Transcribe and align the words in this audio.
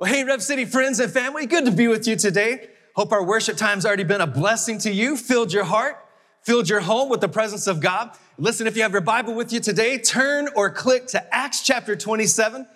Well, 0.00 0.10
hey, 0.10 0.24
Rev 0.24 0.42
City 0.42 0.64
friends 0.64 0.98
and 0.98 1.12
family, 1.12 1.44
good 1.44 1.66
to 1.66 1.70
be 1.70 1.86
with 1.86 2.06
you 2.06 2.16
today. 2.16 2.70
Hope 2.96 3.12
our 3.12 3.22
worship 3.22 3.58
time's 3.58 3.84
already 3.84 4.04
been 4.04 4.22
a 4.22 4.26
blessing 4.26 4.78
to 4.78 4.90
you, 4.90 5.14
filled 5.14 5.52
your 5.52 5.64
heart, 5.64 6.02
filled 6.40 6.70
your 6.70 6.80
home 6.80 7.10
with 7.10 7.20
the 7.20 7.28
presence 7.28 7.66
of 7.66 7.80
God. 7.80 8.16
Listen, 8.38 8.66
if 8.66 8.76
you 8.76 8.82
have 8.82 8.92
your 8.92 9.02
Bible 9.02 9.34
with 9.34 9.52
you 9.52 9.60
today, 9.60 9.98
turn 9.98 10.48
or 10.56 10.70
click 10.70 11.08
to 11.08 11.34
Acts 11.34 11.62
chapter 11.62 11.96
27. 11.96 12.66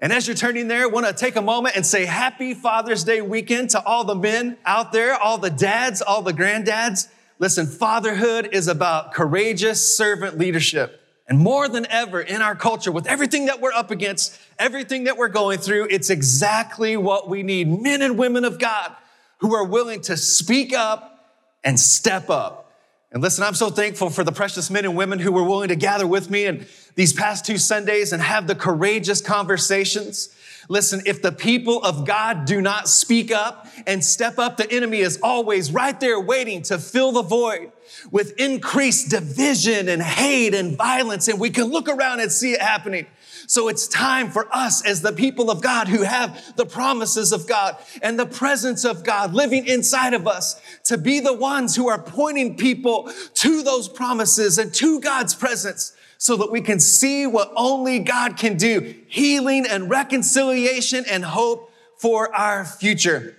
And 0.00 0.12
as 0.12 0.26
you're 0.26 0.34
turning 0.34 0.66
there, 0.66 0.82
I 0.82 0.86
want 0.86 1.06
to 1.06 1.12
take 1.12 1.36
a 1.36 1.40
moment 1.40 1.76
and 1.76 1.86
say 1.86 2.04
happy 2.04 2.52
Father's 2.52 3.04
Day 3.04 3.20
weekend 3.20 3.70
to 3.70 3.86
all 3.86 4.02
the 4.02 4.16
men 4.16 4.58
out 4.66 4.90
there, 4.90 5.14
all 5.14 5.38
the 5.38 5.50
dads, 5.50 6.02
all 6.02 6.20
the 6.20 6.32
granddads. 6.32 7.06
Listen, 7.38 7.68
fatherhood 7.68 8.48
is 8.50 8.66
about 8.66 9.14
courageous 9.14 9.96
servant 9.96 10.36
leadership. 10.36 11.01
And 11.32 11.40
more 11.40 11.66
than 11.66 11.86
ever 11.86 12.20
in 12.20 12.42
our 12.42 12.54
culture, 12.54 12.92
with 12.92 13.06
everything 13.06 13.46
that 13.46 13.58
we're 13.58 13.72
up 13.72 13.90
against, 13.90 14.38
everything 14.58 15.04
that 15.04 15.16
we're 15.16 15.30
going 15.30 15.60
through, 15.60 15.86
it's 15.88 16.10
exactly 16.10 16.94
what 16.98 17.26
we 17.26 17.42
need. 17.42 17.68
Men 17.68 18.02
and 18.02 18.18
women 18.18 18.44
of 18.44 18.58
God 18.58 18.94
who 19.38 19.54
are 19.54 19.64
willing 19.64 20.02
to 20.02 20.18
speak 20.18 20.74
up 20.74 21.32
and 21.64 21.80
step 21.80 22.28
up. 22.28 22.70
And 23.12 23.22
listen, 23.22 23.44
I'm 23.44 23.54
so 23.54 23.70
thankful 23.70 24.10
for 24.10 24.24
the 24.24 24.30
precious 24.30 24.70
men 24.70 24.84
and 24.84 24.94
women 24.94 25.18
who 25.18 25.32
were 25.32 25.42
willing 25.42 25.68
to 25.68 25.74
gather 25.74 26.06
with 26.06 26.28
me 26.28 26.44
and 26.44 26.66
these 26.96 27.14
past 27.14 27.46
two 27.46 27.56
Sundays 27.56 28.12
and 28.12 28.22
have 28.22 28.46
the 28.46 28.54
courageous 28.54 29.22
conversations. 29.22 30.36
Listen, 30.68 31.00
if 31.06 31.22
the 31.22 31.32
people 31.32 31.82
of 31.82 32.06
God 32.06 32.44
do 32.44 32.60
not 32.60 32.90
speak 32.90 33.32
up 33.32 33.68
and 33.86 34.04
step 34.04 34.38
up, 34.38 34.58
the 34.58 34.70
enemy 34.70 34.98
is 34.98 35.18
always 35.22 35.72
right 35.72 35.98
there 35.98 36.20
waiting 36.20 36.60
to 36.64 36.78
fill 36.78 37.10
the 37.10 37.22
void 37.22 37.72
with 38.10 38.38
increased 38.38 39.10
division 39.10 39.88
and 39.88 40.02
hate 40.02 40.54
and 40.54 40.76
violence, 40.76 41.28
and 41.28 41.38
we 41.38 41.50
can 41.50 41.64
look 41.64 41.88
around 41.88 42.20
and 42.20 42.30
see 42.30 42.52
it 42.52 42.62
happening. 42.62 43.06
So 43.46 43.68
it's 43.68 43.88
time 43.88 44.30
for 44.30 44.48
us 44.54 44.84
as 44.86 45.02
the 45.02 45.12
people 45.12 45.50
of 45.50 45.60
God 45.60 45.88
who 45.88 46.02
have 46.02 46.56
the 46.56 46.66
promises 46.66 47.32
of 47.32 47.46
God 47.46 47.76
and 48.00 48.18
the 48.18 48.26
presence 48.26 48.84
of 48.84 49.04
God 49.04 49.34
living 49.34 49.66
inside 49.66 50.14
of 50.14 50.26
us 50.26 50.60
to 50.84 50.96
be 50.96 51.20
the 51.20 51.32
ones 51.32 51.76
who 51.76 51.88
are 51.88 52.00
pointing 52.00 52.56
people 52.56 53.10
to 53.34 53.62
those 53.62 53.88
promises 53.88 54.58
and 54.58 54.72
to 54.74 55.00
God's 55.00 55.34
presence 55.34 55.92
so 56.18 56.36
that 56.36 56.52
we 56.52 56.60
can 56.60 56.78
see 56.78 57.26
what 57.26 57.52
only 57.56 57.98
God 57.98 58.36
can 58.36 58.56
do 58.56 58.94
healing 59.08 59.66
and 59.68 59.90
reconciliation 59.90 61.04
and 61.10 61.24
hope 61.24 61.70
for 61.96 62.34
our 62.34 62.64
future. 62.64 63.36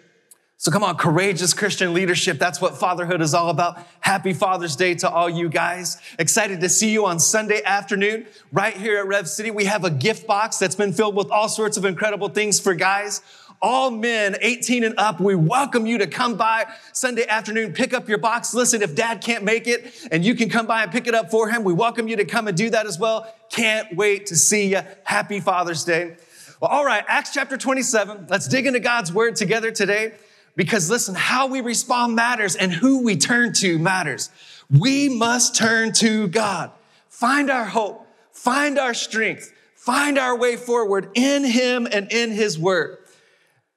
So 0.64 0.72
come 0.72 0.82
on, 0.82 0.96
courageous 0.96 1.54
Christian 1.54 1.94
leadership. 1.94 2.40
That's 2.40 2.62
what 2.62 2.78
fatherhood 2.78 3.20
is 3.20 3.34
all 3.34 3.50
about. 3.50 3.86
Happy 4.00 4.32
Father's 4.32 4.78
Day 4.78 4.96
to 4.96 5.10
all 5.10 5.30
you 5.30 5.50
guys. 5.50 5.98
Excited 6.18 6.62
to 6.62 6.70
see 6.70 6.90
you 6.94 7.06
on 7.06 7.20
Sunday 7.20 7.62
afternoon 7.66 8.28
right 8.50 8.74
here 8.74 8.98
at 8.98 9.06
Rev 9.06 9.28
City. 9.28 9.52
We 9.52 9.66
have 9.66 9.84
a 9.84 9.90
gift 9.90 10.26
box 10.26 10.60
that's 10.60 10.76
been 10.76 10.94
filled 10.94 11.18
with 11.18 11.30
all 11.30 11.50
sorts 11.50 11.76
of 11.76 11.84
incredible 11.84 12.30
things 12.30 12.62
for 12.62 12.76
guys. 12.76 13.22
All 13.62 13.92
men 13.92 14.38
18 14.40 14.86
and 14.86 14.98
up, 14.98 15.20
we 15.20 15.36
welcome 15.36 15.86
you 15.86 15.98
to 15.98 16.08
come 16.08 16.38
by 16.38 16.66
Sunday 16.94 17.28
afternoon, 17.28 17.74
pick 17.74 17.94
up 17.94 18.08
your 18.08 18.20
box. 18.20 18.54
Listen, 18.54 18.82
if 18.82 18.96
dad 18.96 19.20
can't 19.20 19.44
make 19.44 19.68
it 19.68 19.94
and 20.14 20.24
you 20.24 20.34
can 20.34 20.48
come 20.48 20.66
by 20.66 20.84
and 20.84 20.94
pick 20.94 21.08
it 21.08 21.14
up 21.14 21.30
for 21.30 21.50
him, 21.50 21.66
we 21.66 21.74
welcome 21.74 22.08
you 22.08 22.16
to 22.16 22.24
come 22.24 22.48
and 22.48 22.56
do 22.56 22.70
that 22.70 22.86
as 22.86 22.98
well. 22.98 23.28
Can't 23.50 23.98
wait 23.98 24.28
to 24.28 24.38
see 24.38 24.70
you. 24.70 24.80
Happy 25.04 25.42
Father's 25.42 25.84
Day. 25.84 26.16
Well, 26.62 26.72
all 26.72 26.86
right, 26.86 27.04
Acts 27.10 27.34
chapter 27.34 27.58
27. 27.58 28.28
Let's 28.30 28.48
dig 28.48 28.66
into 28.66 28.80
God's 28.80 29.12
word 29.12 29.36
together 29.36 29.70
today. 29.70 30.14
Because 30.56 30.90
listen, 30.90 31.16
how 31.16 31.48
we 31.48 31.62
respond 31.62 32.16
matters 32.16 32.56
and 32.56 32.72
who 32.72 33.04
we 33.04 33.18
turn 33.18 33.54
to 33.54 33.80
matters. 33.80 34.30
We 34.70 35.10
must 35.10 35.56
turn 35.56 35.94
to 35.94 36.28
God. 36.28 36.72
Find 37.10 37.50
our 37.50 37.66
hope, 37.66 38.08
find 38.32 38.78
our 38.78 38.94
strength, 38.94 39.52
find 39.76 40.18
our 40.18 40.38
way 40.38 40.56
forward 40.56 41.10
in 41.16 41.44
Him 41.44 41.88
and 41.92 42.12
in 42.12 42.32
His 42.32 42.58
Word. 42.58 42.98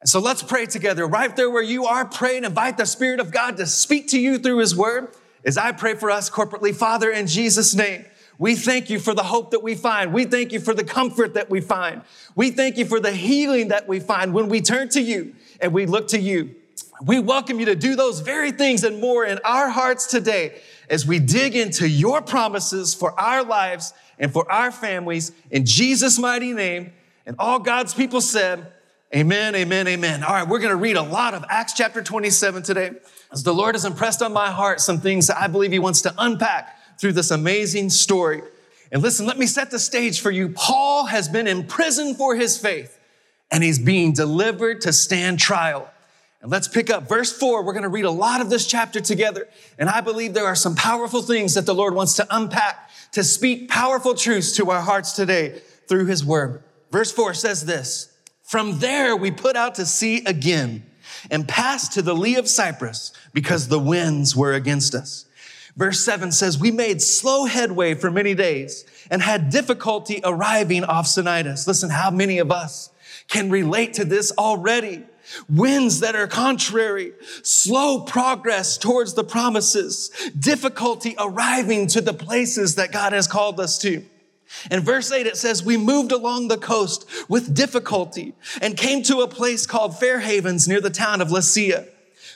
So 0.04 0.20
let's 0.20 0.42
pray 0.42 0.66
together. 0.66 1.06
Right 1.06 1.34
there 1.34 1.50
where 1.50 1.62
you 1.62 1.86
are, 1.86 2.04
pray 2.04 2.36
and 2.36 2.46
invite 2.46 2.76
the 2.76 2.86
Spirit 2.86 3.20
of 3.20 3.30
God 3.30 3.56
to 3.56 3.66
speak 3.66 4.08
to 4.08 4.20
you 4.20 4.38
through 4.38 4.58
His 4.58 4.76
Word. 4.76 5.08
As 5.44 5.56
I 5.56 5.72
pray 5.72 5.94
for 5.94 6.10
us 6.10 6.28
corporately, 6.28 6.74
Father, 6.74 7.10
in 7.10 7.26
Jesus' 7.26 7.74
name, 7.74 8.04
we 8.38 8.54
thank 8.54 8.90
you 8.90 8.98
for 8.98 9.14
the 9.14 9.22
hope 9.22 9.52
that 9.52 9.62
we 9.62 9.74
find. 9.74 10.12
We 10.12 10.24
thank 10.24 10.52
you 10.52 10.60
for 10.60 10.74
the 10.74 10.84
comfort 10.84 11.34
that 11.34 11.48
we 11.48 11.60
find. 11.60 12.02
We 12.34 12.50
thank 12.50 12.76
you 12.76 12.84
for 12.84 13.00
the 13.00 13.12
healing 13.12 13.68
that 13.68 13.88
we 13.88 13.98
find 14.00 14.34
when 14.34 14.48
we 14.48 14.60
turn 14.60 14.88
to 14.90 15.00
you 15.00 15.34
and 15.60 15.72
we 15.72 15.86
look 15.86 16.08
to 16.08 16.20
you. 16.20 16.54
We 17.02 17.18
welcome 17.18 17.60
you 17.60 17.66
to 17.66 17.76
do 17.76 17.94
those 17.94 18.20
very 18.20 18.52
things 18.52 18.82
and 18.84 19.00
more 19.00 19.24
in 19.24 19.38
our 19.44 19.68
hearts 19.68 20.06
today 20.06 20.60
as 20.88 21.06
we 21.06 21.18
dig 21.18 21.54
into 21.54 21.88
your 21.88 22.22
promises 22.22 22.94
for 22.94 23.18
our 23.20 23.44
lives 23.44 23.92
and 24.18 24.32
for 24.32 24.50
our 24.50 24.70
families 24.70 25.32
in 25.50 25.66
Jesus' 25.66 26.18
mighty 26.18 26.52
name. 26.52 26.92
And 27.26 27.36
all 27.38 27.58
God's 27.58 27.92
people 27.92 28.20
said, 28.20 28.72
Amen, 29.14 29.54
amen, 29.54 29.86
amen. 29.86 30.24
All 30.24 30.34
right, 30.34 30.48
we're 30.48 30.58
going 30.58 30.70
to 30.70 30.76
read 30.76 30.96
a 30.96 31.02
lot 31.02 31.34
of 31.34 31.44
Acts 31.48 31.74
chapter 31.74 32.02
27 32.02 32.62
today 32.62 32.90
as 33.30 33.42
the 33.42 33.54
Lord 33.54 33.74
has 33.74 33.84
impressed 33.84 34.20
on 34.20 34.32
my 34.32 34.50
heart 34.50 34.80
some 34.80 35.00
things 35.00 35.28
that 35.28 35.40
I 35.40 35.46
believe 35.46 35.70
He 35.70 35.78
wants 35.78 36.02
to 36.02 36.14
unpack 36.18 36.76
through 36.98 37.12
this 37.12 37.30
amazing 37.30 37.90
story. 37.90 38.42
And 38.90 39.02
listen, 39.02 39.26
let 39.26 39.38
me 39.38 39.46
set 39.46 39.70
the 39.70 39.78
stage 39.78 40.20
for 40.20 40.30
you. 40.30 40.50
Paul 40.50 41.06
has 41.06 41.28
been 41.28 41.46
in 41.46 41.66
prison 41.66 42.14
for 42.14 42.36
his 42.36 42.56
faith 42.56 42.98
and 43.50 43.62
he's 43.62 43.78
being 43.78 44.12
delivered 44.12 44.80
to 44.82 44.92
stand 44.92 45.38
trial. 45.38 45.90
And 46.46 46.52
let's 46.52 46.68
pick 46.68 46.90
up 46.90 47.08
verse 47.08 47.36
four. 47.36 47.64
We're 47.64 47.72
going 47.72 47.82
to 47.82 47.88
read 47.88 48.04
a 48.04 48.10
lot 48.10 48.40
of 48.40 48.50
this 48.50 48.68
chapter 48.68 49.00
together. 49.00 49.48
And 49.80 49.88
I 49.88 50.00
believe 50.00 50.32
there 50.32 50.46
are 50.46 50.54
some 50.54 50.76
powerful 50.76 51.20
things 51.20 51.54
that 51.54 51.66
the 51.66 51.74
Lord 51.74 51.92
wants 51.92 52.14
to 52.14 52.26
unpack 52.30 52.88
to 53.14 53.24
speak 53.24 53.68
powerful 53.68 54.14
truths 54.14 54.54
to 54.58 54.70
our 54.70 54.80
hearts 54.80 55.10
today 55.14 55.60
through 55.88 56.06
his 56.06 56.24
word. 56.24 56.62
Verse 56.92 57.10
four 57.10 57.34
says 57.34 57.66
this, 57.66 58.16
from 58.44 58.78
there 58.78 59.16
we 59.16 59.32
put 59.32 59.56
out 59.56 59.74
to 59.74 59.84
sea 59.84 60.22
again 60.24 60.86
and 61.32 61.48
passed 61.48 61.94
to 61.94 62.02
the 62.02 62.14
lee 62.14 62.36
of 62.36 62.46
Cyprus 62.46 63.12
because 63.32 63.66
the 63.66 63.80
winds 63.80 64.36
were 64.36 64.52
against 64.52 64.94
us. 64.94 65.24
Verse 65.76 66.04
seven 66.04 66.30
says, 66.30 66.60
we 66.60 66.70
made 66.70 67.02
slow 67.02 67.46
headway 67.46 67.94
for 67.94 68.08
many 68.08 68.36
days 68.36 68.84
and 69.10 69.20
had 69.20 69.50
difficulty 69.50 70.20
arriving 70.22 70.84
off 70.84 71.06
Cnidus. 71.06 71.66
Listen, 71.66 71.90
how 71.90 72.12
many 72.12 72.38
of 72.38 72.52
us 72.52 72.90
can 73.26 73.50
relate 73.50 73.94
to 73.94 74.04
this 74.04 74.30
already? 74.38 75.02
Winds 75.48 76.00
that 76.00 76.16
are 76.16 76.26
contrary, 76.26 77.12
slow 77.42 78.00
progress 78.00 78.78
towards 78.78 79.14
the 79.14 79.24
promises, 79.24 80.10
difficulty 80.38 81.14
arriving 81.18 81.86
to 81.88 82.00
the 82.00 82.14
places 82.14 82.76
that 82.76 82.92
God 82.92 83.12
has 83.12 83.26
called 83.26 83.60
us 83.60 83.78
to. 83.78 84.04
In 84.70 84.80
verse 84.80 85.10
8, 85.10 85.26
it 85.26 85.36
says, 85.36 85.64
We 85.64 85.76
moved 85.76 86.12
along 86.12 86.48
the 86.48 86.58
coast 86.58 87.06
with 87.28 87.54
difficulty 87.54 88.34
and 88.62 88.76
came 88.76 89.02
to 89.04 89.20
a 89.20 89.28
place 89.28 89.66
called 89.66 89.98
Fair 89.98 90.20
Havens 90.20 90.68
near 90.68 90.80
the 90.80 90.90
town 90.90 91.20
of 91.20 91.28
Lasea. 91.28 91.88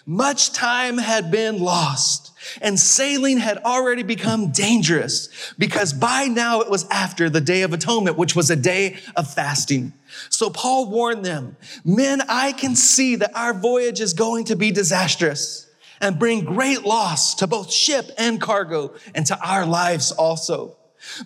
Much 0.06 0.52
time 0.52 0.98
had 0.98 1.30
been 1.30 1.58
lost 1.58 2.32
and 2.60 2.78
sailing 2.78 3.38
had 3.38 3.58
already 3.58 4.02
become 4.02 4.50
dangerous 4.50 5.52
because 5.58 5.92
by 5.92 6.26
now 6.26 6.60
it 6.60 6.70
was 6.70 6.88
after 6.88 7.28
the 7.28 7.40
Day 7.40 7.62
of 7.62 7.72
Atonement, 7.72 8.16
which 8.16 8.34
was 8.34 8.50
a 8.50 8.56
day 8.56 8.98
of 9.14 9.32
fasting. 9.32 9.92
So 10.30 10.50
Paul 10.50 10.90
warned 10.90 11.24
them, 11.24 11.56
men, 11.84 12.22
I 12.28 12.52
can 12.52 12.74
see 12.76 13.16
that 13.16 13.36
our 13.36 13.52
voyage 13.52 14.00
is 14.00 14.14
going 14.14 14.46
to 14.46 14.56
be 14.56 14.70
disastrous 14.70 15.68
and 16.00 16.18
bring 16.18 16.44
great 16.44 16.84
loss 16.84 17.34
to 17.36 17.46
both 17.46 17.70
ship 17.70 18.10
and 18.16 18.40
cargo 18.40 18.94
and 19.14 19.26
to 19.26 19.38
our 19.46 19.66
lives 19.66 20.12
also. 20.12 20.76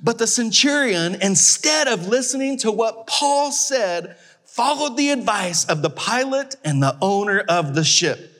But 0.02 0.18
the 0.18 0.26
centurion, 0.26 1.16
instead 1.20 1.88
of 1.88 2.08
listening 2.08 2.58
to 2.58 2.70
what 2.70 3.06
Paul 3.06 3.52
said, 3.52 4.16
followed 4.44 4.96
the 4.96 5.10
advice 5.10 5.64
of 5.64 5.82
the 5.82 5.90
pilot 5.90 6.56
and 6.64 6.82
the 6.82 6.96
owner 7.00 7.40
of 7.48 7.74
the 7.74 7.84
ship. 7.84 8.33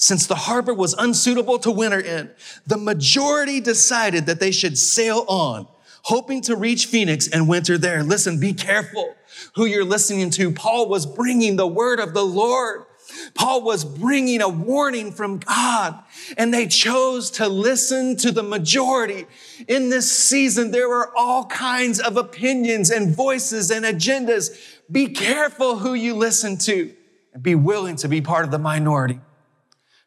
Since 0.00 0.28
the 0.28 0.36
harbor 0.36 0.72
was 0.72 0.94
unsuitable 0.94 1.58
to 1.58 1.72
winter 1.72 1.98
in, 1.98 2.30
the 2.64 2.78
majority 2.78 3.60
decided 3.60 4.26
that 4.26 4.38
they 4.38 4.52
should 4.52 4.78
sail 4.78 5.24
on, 5.26 5.66
hoping 6.02 6.40
to 6.42 6.54
reach 6.54 6.86
Phoenix 6.86 7.26
and 7.26 7.48
winter 7.48 7.76
there. 7.76 8.04
Listen, 8.04 8.38
be 8.38 8.54
careful 8.54 9.16
who 9.56 9.66
you're 9.66 9.84
listening 9.84 10.30
to. 10.30 10.52
Paul 10.52 10.88
was 10.88 11.04
bringing 11.04 11.56
the 11.56 11.66
word 11.66 11.98
of 11.98 12.14
the 12.14 12.24
Lord. 12.24 12.84
Paul 13.34 13.62
was 13.62 13.84
bringing 13.84 14.40
a 14.40 14.48
warning 14.48 15.10
from 15.10 15.38
God, 15.38 16.00
and 16.36 16.54
they 16.54 16.68
chose 16.68 17.32
to 17.32 17.48
listen 17.48 18.16
to 18.18 18.30
the 18.30 18.44
majority. 18.44 19.26
In 19.66 19.88
this 19.88 20.12
season, 20.12 20.70
there 20.70 20.88
were 20.88 21.10
all 21.16 21.46
kinds 21.46 21.98
of 21.98 22.16
opinions 22.16 22.92
and 22.92 23.16
voices 23.16 23.72
and 23.72 23.84
agendas. 23.84 24.56
Be 24.92 25.08
careful 25.08 25.78
who 25.78 25.94
you 25.94 26.14
listen 26.14 26.56
to 26.58 26.94
and 27.34 27.42
be 27.42 27.56
willing 27.56 27.96
to 27.96 28.08
be 28.08 28.20
part 28.20 28.44
of 28.44 28.52
the 28.52 28.60
minority 28.60 29.18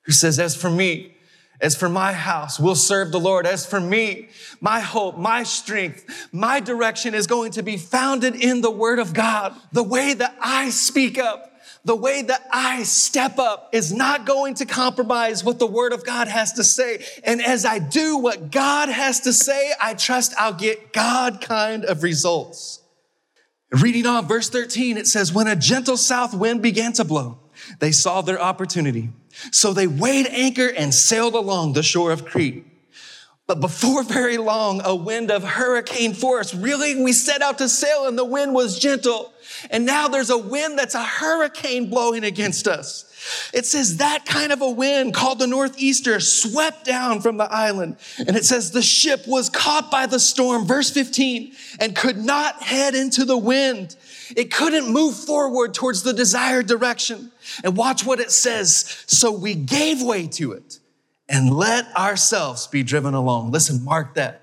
who 0.03 0.12
says, 0.12 0.39
As 0.39 0.56
for 0.56 0.69
me, 0.69 1.15
as 1.62 1.75
for 1.75 1.88
my 1.88 2.12
house, 2.12 2.59
we'll 2.59 2.75
serve 2.75 3.12
the 3.12 3.19
Lord. 3.19 3.45
As 3.45 3.65
for 3.65 3.80
me, 3.80 4.30
my 4.59 4.80
hope, 4.80 5.18
my 5.18 5.44
strength, 5.44 6.30
my 6.31 6.59
direction 6.59 7.13
is 7.13 7.27
going 7.27 7.51
to 7.51 7.63
be 7.63 7.77
founded 7.77 8.36
in 8.36 8.62
the 8.62 8.71
word 8.71 8.98
of 8.98 9.13
God. 9.13 9.56
The 9.71 9.83
way 9.83 10.15
that 10.15 10.36
I 10.42 10.71
speak 10.71 11.19
up, 11.19 11.51
the 11.86 11.95
way 11.95 12.24
that 12.24 12.48
I 12.51 12.81
step 12.83 13.38
up 13.38 13.69
is 13.74 13.94
not 13.94 14.25
going 14.25 14.56
to 14.56 14.65
compromise 14.65 15.44
what 15.44 15.59
the 15.59 15.68
word 15.68 15.94
of 15.94 16.03
God 16.03 16.27
has 16.27 16.53
to 16.53 16.63
say. 16.63 17.06
And 17.24 17.39
as 17.42 17.63
I 17.63 17.77
do 17.77 18.18
what 18.18 18.51
God 18.51 18.89
has 18.89 19.21
to 19.21 19.33
say, 19.33 19.71
I 19.80 19.94
trust 19.94 20.33
I'll 20.39 20.53
get 20.53 20.94
God 20.94 21.42
kind 21.42 21.86
of 21.86 22.01
results. 22.01 22.81
Reading 23.71 24.06
on, 24.06 24.27
verse 24.27 24.50
13, 24.50 24.98
it 24.98 25.07
says, 25.07 25.31
When 25.31 25.48
a 25.48 25.56
gentle 25.56 25.95
south 25.95 26.33
wind 26.33 26.62
began 26.62 26.92
to 26.94 27.06
blow, 27.06 27.39
they 27.80 27.92
saw 27.92 28.21
their 28.21 28.42
opportunity. 28.42 29.09
So 29.51 29.74
they 29.74 29.88
weighed 29.88 30.28
anchor 30.28 30.68
and 30.68 30.94
sailed 30.94 31.36
along 31.36 31.74
the 31.74 31.83
shore 31.83 32.12
of 32.12 32.25
Crete. 32.25 32.66
But 33.48 33.60
before 33.60 34.04
very 34.04 34.38
long, 34.38 34.81
a 34.86 34.95
wind 34.95 35.30
of 35.30 35.44
hurricane 35.44 36.13
force. 36.13 36.56
Really, 36.56 37.04
we 37.04 37.12
set 37.12 37.42
out 37.42 37.57
to 37.57 37.68
sail 37.68 38.07
and 38.07 38.18
the 38.18 38.24
wind 38.24 38.54
was 38.54 38.80
gentle. 38.80 39.33
And 39.69 39.86
now 39.86 40.07
there's 40.07 40.30
a 40.30 40.38
wind 40.38 40.80
that's 40.80 40.95
a 40.95 41.04
hurricane 41.04 41.89
blowing 41.89 42.24
against 42.24 42.68
us. 42.68 43.12
It 43.54 43.66
says 43.66 43.98
that 43.98 44.25
kind 44.25 44.51
of 44.51 44.62
a 44.62 44.69
wind 44.69 45.13
called 45.13 45.39
the 45.39 45.48
northeaster 45.48 46.19
swept 46.19 46.86
down 46.86 47.22
from 47.22 47.38
the 47.38 47.51
island. 47.51 47.98
And 48.18 48.36
it 48.36 48.45
says 48.45 48.72
the 48.72 48.81
ship 48.81 49.27
was 49.27 49.50
caught 49.50 49.92
by 49.92 50.06
the 50.06 50.19
storm, 50.19 50.66
verse 50.66 50.89
15, 50.89 51.54
and 51.80 51.95
could 51.95 52.18
not 52.18 52.63
head 52.63 52.95
into 52.95 53.25
the 53.25 53.38
wind. 53.38 53.95
It 54.36 54.51
couldn't 54.51 54.92
move 54.92 55.16
forward 55.16 55.74
towards 55.74 56.04
the 56.04 56.13
desired 56.13 56.68
direction. 56.68 57.31
And 57.63 57.77
watch 57.77 58.06
what 58.06 58.19
it 58.19 58.31
says. 58.31 59.03
So 59.07 59.31
we 59.31 59.56
gave 59.56 60.01
way 60.01 60.27
to 60.27 60.53
it 60.53 60.80
and 61.30 61.53
let 61.53 61.95
ourselves 61.95 62.68
be 62.68 62.83
driven 62.83 63.13
along. 63.13 63.51
Listen, 63.51 63.83
mark 63.83 64.15
that. 64.15 64.42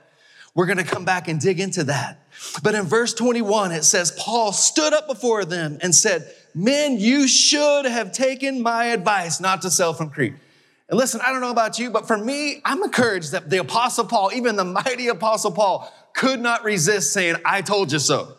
We're 0.55 0.66
going 0.66 0.78
to 0.78 0.84
come 0.84 1.05
back 1.05 1.28
and 1.28 1.40
dig 1.40 1.60
into 1.60 1.84
that. 1.84 2.19
But 2.62 2.75
in 2.75 2.84
verse 2.84 3.14
21, 3.14 3.72
it 3.72 3.84
says, 3.84 4.10
Paul 4.19 4.52
stood 4.52 4.93
up 4.93 5.06
before 5.06 5.44
them 5.44 5.78
and 5.82 5.94
said, 5.94 6.32
Men, 6.55 6.99
you 6.99 7.28
should 7.28 7.84
have 7.84 8.12
taken 8.12 8.62
my 8.62 8.87
advice 8.87 9.40
not 9.40 9.62
to 9.62 9.70
sell 9.70 9.93
from 9.93 10.10
Crete. 10.10 10.34
And 10.88 10.99
listen, 10.99 11.20
I 11.22 11.31
don't 11.31 11.43
know 11.43 11.50
about 11.50 11.78
you, 11.78 11.90
but 11.90 12.08
for 12.08 12.16
me, 12.16 12.62
I'm 12.64 12.82
encouraged 12.82 13.32
that 13.32 13.50
the 13.50 13.58
Apostle 13.58 14.06
Paul, 14.06 14.31
even 14.34 14.56
the 14.56 14.64
mighty 14.64 15.08
Apostle 15.08 15.52
Paul, 15.52 15.93
could 16.14 16.40
not 16.40 16.64
resist 16.64 17.12
saying, 17.12 17.37
I 17.44 17.60
told 17.60 17.93
you 17.93 17.99
so. 17.99 18.38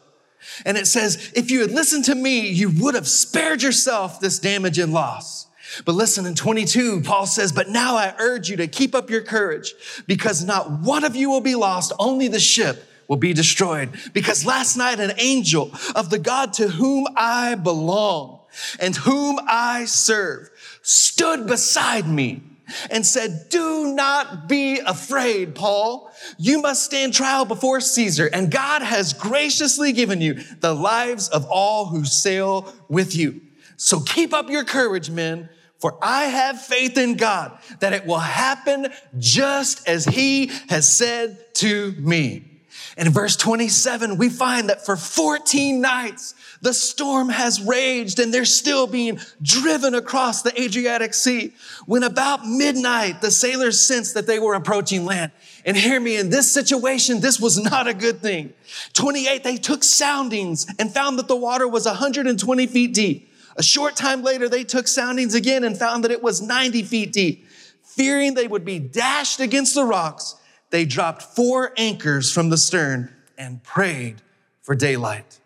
And 0.65 0.77
it 0.77 0.87
says, 0.87 1.31
if 1.35 1.51
you 1.51 1.61
had 1.61 1.71
listened 1.71 2.05
to 2.05 2.15
me, 2.15 2.49
you 2.49 2.69
would 2.69 2.95
have 2.95 3.07
spared 3.07 3.61
yourself 3.61 4.19
this 4.19 4.39
damage 4.39 4.79
and 4.79 4.93
loss. 4.93 5.47
But 5.85 5.93
listen, 5.93 6.25
in 6.25 6.35
22, 6.35 7.01
Paul 7.01 7.25
says, 7.25 7.51
But 7.51 7.69
now 7.69 7.95
I 7.95 8.15
urge 8.17 8.49
you 8.49 8.57
to 8.57 8.67
keep 8.67 8.95
up 8.95 9.09
your 9.09 9.21
courage, 9.21 9.73
because 10.07 10.43
not 10.43 10.71
one 10.71 11.03
of 11.03 11.15
you 11.15 11.29
will 11.29 11.41
be 11.41 11.55
lost, 11.55 11.93
only 11.99 12.27
the 12.27 12.39
ship 12.39 12.83
will 13.07 13.17
be 13.17 13.33
destroyed. 13.33 13.89
Because 14.13 14.45
last 14.45 14.77
night, 14.77 14.99
an 14.99 15.13
angel 15.17 15.71
of 15.95 16.09
the 16.09 16.19
God 16.19 16.53
to 16.53 16.67
whom 16.67 17.07
I 17.15 17.55
belong 17.55 18.39
and 18.79 18.95
whom 18.95 19.39
I 19.47 19.85
serve 19.85 20.49
stood 20.81 21.45
beside 21.45 22.07
me 22.07 22.41
and 22.89 23.05
said, 23.05 23.47
Do 23.49 23.93
not 23.93 24.47
be 24.47 24.79
afraid, 24.79 25.55
Paul. 25.55 26.11
You 26.37 26.61
must 26.61 26.83
stand 26.83 27.13
trial 27.13 27.45
before 27.45 27.81
Caesar, 27.81 28.27
and 28.27 28.51
God 28.51 28.81
has 28.81 29.13
graciously 29.13 29.91
given 29.91 30.21
you 30.21 30.35
the 30.59 30.73
lives 30.73 31.29
of 31.29 31.45
all 31.45 31.85
who 31.85 32.05
sail 32.05 32.73
with 32.87 33.15
you. 33.15 33.41
So 33.77 34.01
keep 34.01 34.33
up 34.33 34.49
your 34.49 34.65
courage, 34.65 35.09
men, 35.09 35.49
for 35.77 35.97
I 36.01 36.25
have 36.25 36.61
faith 36.61 36.97
in 36.97 37.15
God 37.15 37.57
that 37.79 37.93
it 37.93 38.05
will 38.05 38.19
happen 38.19 38.87
just 39.17 39.87
as 39.87 40.05
he 40.05 40.51
has 40.67 40.93
said 40.93 41.55
to 41.55 41.93
me. 41.93 42.58
And 42.99 43.07
in 43.07 43.13
verse 43.13 43.37
27, 43.37 44.17
we 44.17 44.27
find 44.27 44.67
that 44.69 44.85
for 44.85 44.97
14 44.97 45.79
nights, 45.79 46.35
the 46.61 46.73
storm 46.73 47.29
has 47.29 47.61
raged 47.61 48.19
and 48.19 48.33
they're 48.33 48.43
still 48.43 48.87
being 48.87 49.21
driven 49.41 49.95
across 49.95 50.41
the 50.41 50.61
Adriatic 50.61 51.13
Sea. 51.13 51.53
When 51.85 52.03
about 52.03 52.45
midnight, 52.45 53.21
the 53.21 53.31
sailors 53.31 53.81
sensed 53.81 54.15
that 54.15 54.27
they 54.27 54.37
were 54.37 54.53
approaching 54.53 55.05
land. 55.05 55.31
And 55.63 55.77
hear 55.77 55.97
me, 55.97 56.17
in 56.17 56.29
this 56.29 56.51
situation, 56.51 57.21
this 57.21 57.39
was 57.39 57.57
not 57.57 57.87
a 57.87 57.93
good 57.93 58.19
thing. 58.19 58.53
28, 58.91 59.45
they 59.45 59.55
took 59.55 59.85
soundings 59.85 60.67
and 60.77 60.93
found 60.93 61.17
that 61.19 61.29
the 61.29 61.37
water 61.37 61.69
was 61.69 61.85
120 61.85 62.67
feet 62.67 62.93
deep. 62.93 63.29
A 63.55 63.63
short 63.63 63.95
time 63.95 64.23
later, 64.23 64.49
they 64.49 64.65
took 64.65 64.89
soundings 64.89 65.35
again 65.35 65.63
and 65.63 65.77
found 65.77 66.03
that 66.03 66.11
it 66.11 66.21
was 66.21 66.41
90 66.41 66.83
feet 66.83 67.13
deep. 67.13 67.47
Fearing 67.81 68.33
they 68.33 68.47
would 68.47 68.65
be 68.65 68.77
dashed 68.77 69.39
against 69.39 69.73
the 69.73 69.85
rocks, 69.85 70.35
they 70.69 70.85
dropped 70.85 71.21
four 71.21 71.73
anchors 71.77 72.31
from 72.31 72.49
the 72.49 72.57
stern 72.57 73.13
and 73.37 73.63
prayed 73.63 74.21
for 74.61 74.75
daylight. 74.75 75.39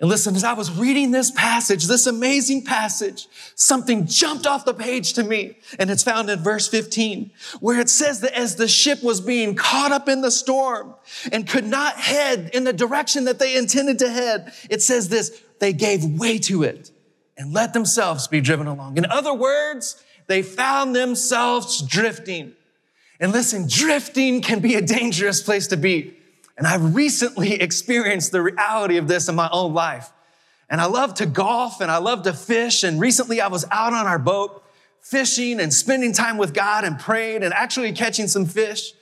And 0.00 0.08
listen, 0.08 0.34
as 0.34 0.44
I 0.44 0.54
was 0.54 0.70
reading 0.70 1.10
this 1.10 1.30
passage, 1.30 1.86
this 1.86 2.06
amazing 2.06 2.64
passage, 2.64 3.28
something 3.54 4.06
jumped 4.06 4.46
off 4.46 4.64
the 4.64 4.72
page 4.72 5.12
to 5.14 5.22
me. 5.22 5.58
And 5.78 5.90
it's 5.90 6.02
found 6.02 6.30
in 6.30 6.38
verse 6.38 6.68
15, 6.68 7.30
where 7.60 7.78
it 7.78 7.90
says 7.90 8.20
that 8.20 8.32
as 8.32 8.56
the 8.56 8.66
ship 8.66 9.02
was 9.02 9.20
being 9.20 9.54
caught 9.54 9.92
up 9.92 10.08
in 10.08 10.22
the 10.22 10.30
storm 10.30 10.94
and 11.30 11.46
could 11.46 11.66
not 11.66 11.96
head 11.96 12.50
in 12.54 12.64
the 12.64 12.72
direction 12.72 13.24
that 13.24 13.38
they 13.38 13.58
intended 13.58 13.98
to 13.98 14.08
head, 14.08 14.54
it 14.70 14.80
says 14.80 15.10
this, 15.10 15.42
they 15.58 15.74
gave 15.74 16.02
way 16.02 16.38
to 16.38 16.62
it 16.62 16.90
and 17.36 17.52
let 17.52 17.74
themselves 17.74 18.26
be 18.26 18.40
driven 18.40 18.66
along. 18.66 18.96
In 18.96 19.04
other 19.04 19.34
words, 19.34 20.02
they 20.28 20.42
found 20.42 20.96
themselves 20.96 21.82
drifting. 21.82 22.54
And 23.20 23.32
listen, 23.32 23.66
drifting 23.68 24.40
can 24.40 24.60
be 24.60 24.74
a 24.74 24.82
dangerous 24.82 25.42
place 25.42 25.66
to 25.68 25.76
be. 25.76 26.16
And 26.56 26.66
I've 26.66 26.94
recently 26.94 27.52
experienced 27.60 28.32
the 28.32 28.42
reality 28.42 28.96
of 28.96 29.06
this 29.06 29.28
in 29.28 29.34
my 29.34 29.48
own 29.52 29.74
life. 29.74 30.10
And 30.68 30.80
I 30.80 30.86
love 30.86 31.14
to 31.14 31.26
golf 31.26 31.80
and 31.80 31.90
I 31.90 31.98
love 31.98 32.22
to 32.22 32.32
fish. 32.32 32.82
And 32.82 33.00
recently 33.00 33.40
I 33.40 33.48
was 33.48 33.66
out 33.70 33.92
on 33.92 34.06
our 34.06 34.18
boat 34.18 34.64
fishing 35.00 35.60
and 35.60 35.72
spending 35.72 36.12
time 36.12 36.38
with 36.38 36.54
God 36.54 36.84
and 36.84 36.98
praying 36.98 37.42
and 37.42 37.52
actually 37.52 37.92
catching 37.92 38.28
some 38.28 38.46
fish. 38.46 38.92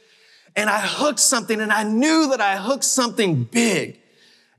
And 0.56 0.70
I 0.70 0.80
hooked 0.80 1.20
something 1.20 1.60
and 1.60 1.72
I 1.72 1.84
knew 1.84 2.28
that 2.30 2.40
I 2.40 2.56
hooked 2.56 2.84
something 2.84 3.44
big. 3.44 4.00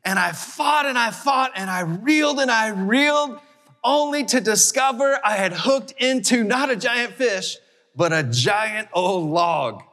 And 0.06 0.17
I 0.17 0.31
fought 0.31 0.85
and 0.85 0.97
I 0.97 1.11
fought 1.11 1.51
and 1.56 1.69
I 1.69 1.81
reeled 1.81 2.39
and 2.39 2.51
I 2.51 2.69
reeled 2.69 3.39
only 3.83 4.23
to 4.25 4.39
discover 4.39 5.19
I 5.23 5.35
had 5.35 5.53
hooked 5.53 5.94
into 5.97 6.44
not 6.44 6.69
a 6.69 6.75
giant 6.75 7.13
fish, 7.13 7.57
but 7.95 8.13
a 8.13 8.24
giant 8.24 8.88
old 8.94 9.30
log. 9.30 9.83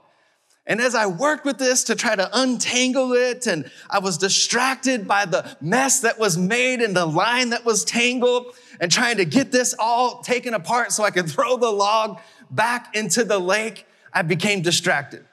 And 0.67 0.81
as 0.81 0.97
I 0.97 1.07
worked 1.07 1.45
with 1.45 1.59
this 1.59 1.85
to 1.85 1.95
try 1.95 2.17
to 2.17 2.29
untangle 2.33 3.13
it, 3.13 3.47
and 3.47 3.71
I 3.89 4.01
was 4.01 4.19
distracted 4.19 5.07
by 5.07 5.25
the 5.25 5.57
mess 5.61 6.01
that 6.01 6.19
was 6.19 6.37
made 6.37 6.81
and 6.81 6.97
the 6.97 7.07
line 7.07 7.51
that 7.51 7.65
was 7.65 7.85
tangled, 7.85 8.55
and 8.81 8.91
trying 8.91 9.19
to 9.19 9.25
get 9.25 9.53
this 9.53 9.75
all 9.79 10.21
taken 10.23 10.55
apart 10.55 10.93
so 10.93 11.05
I 11.05 11.11
could 11.11 11.31
throw 11.31 11.57
the 11.57 11.71
log 11.71 12.19
back 12.51 12.95
into 12.97 13.25
the 13.25 13.39
lake, 13.39 13.87
I 14.13 14.23
became 14.23 14.63
distracted. 14.63 15.25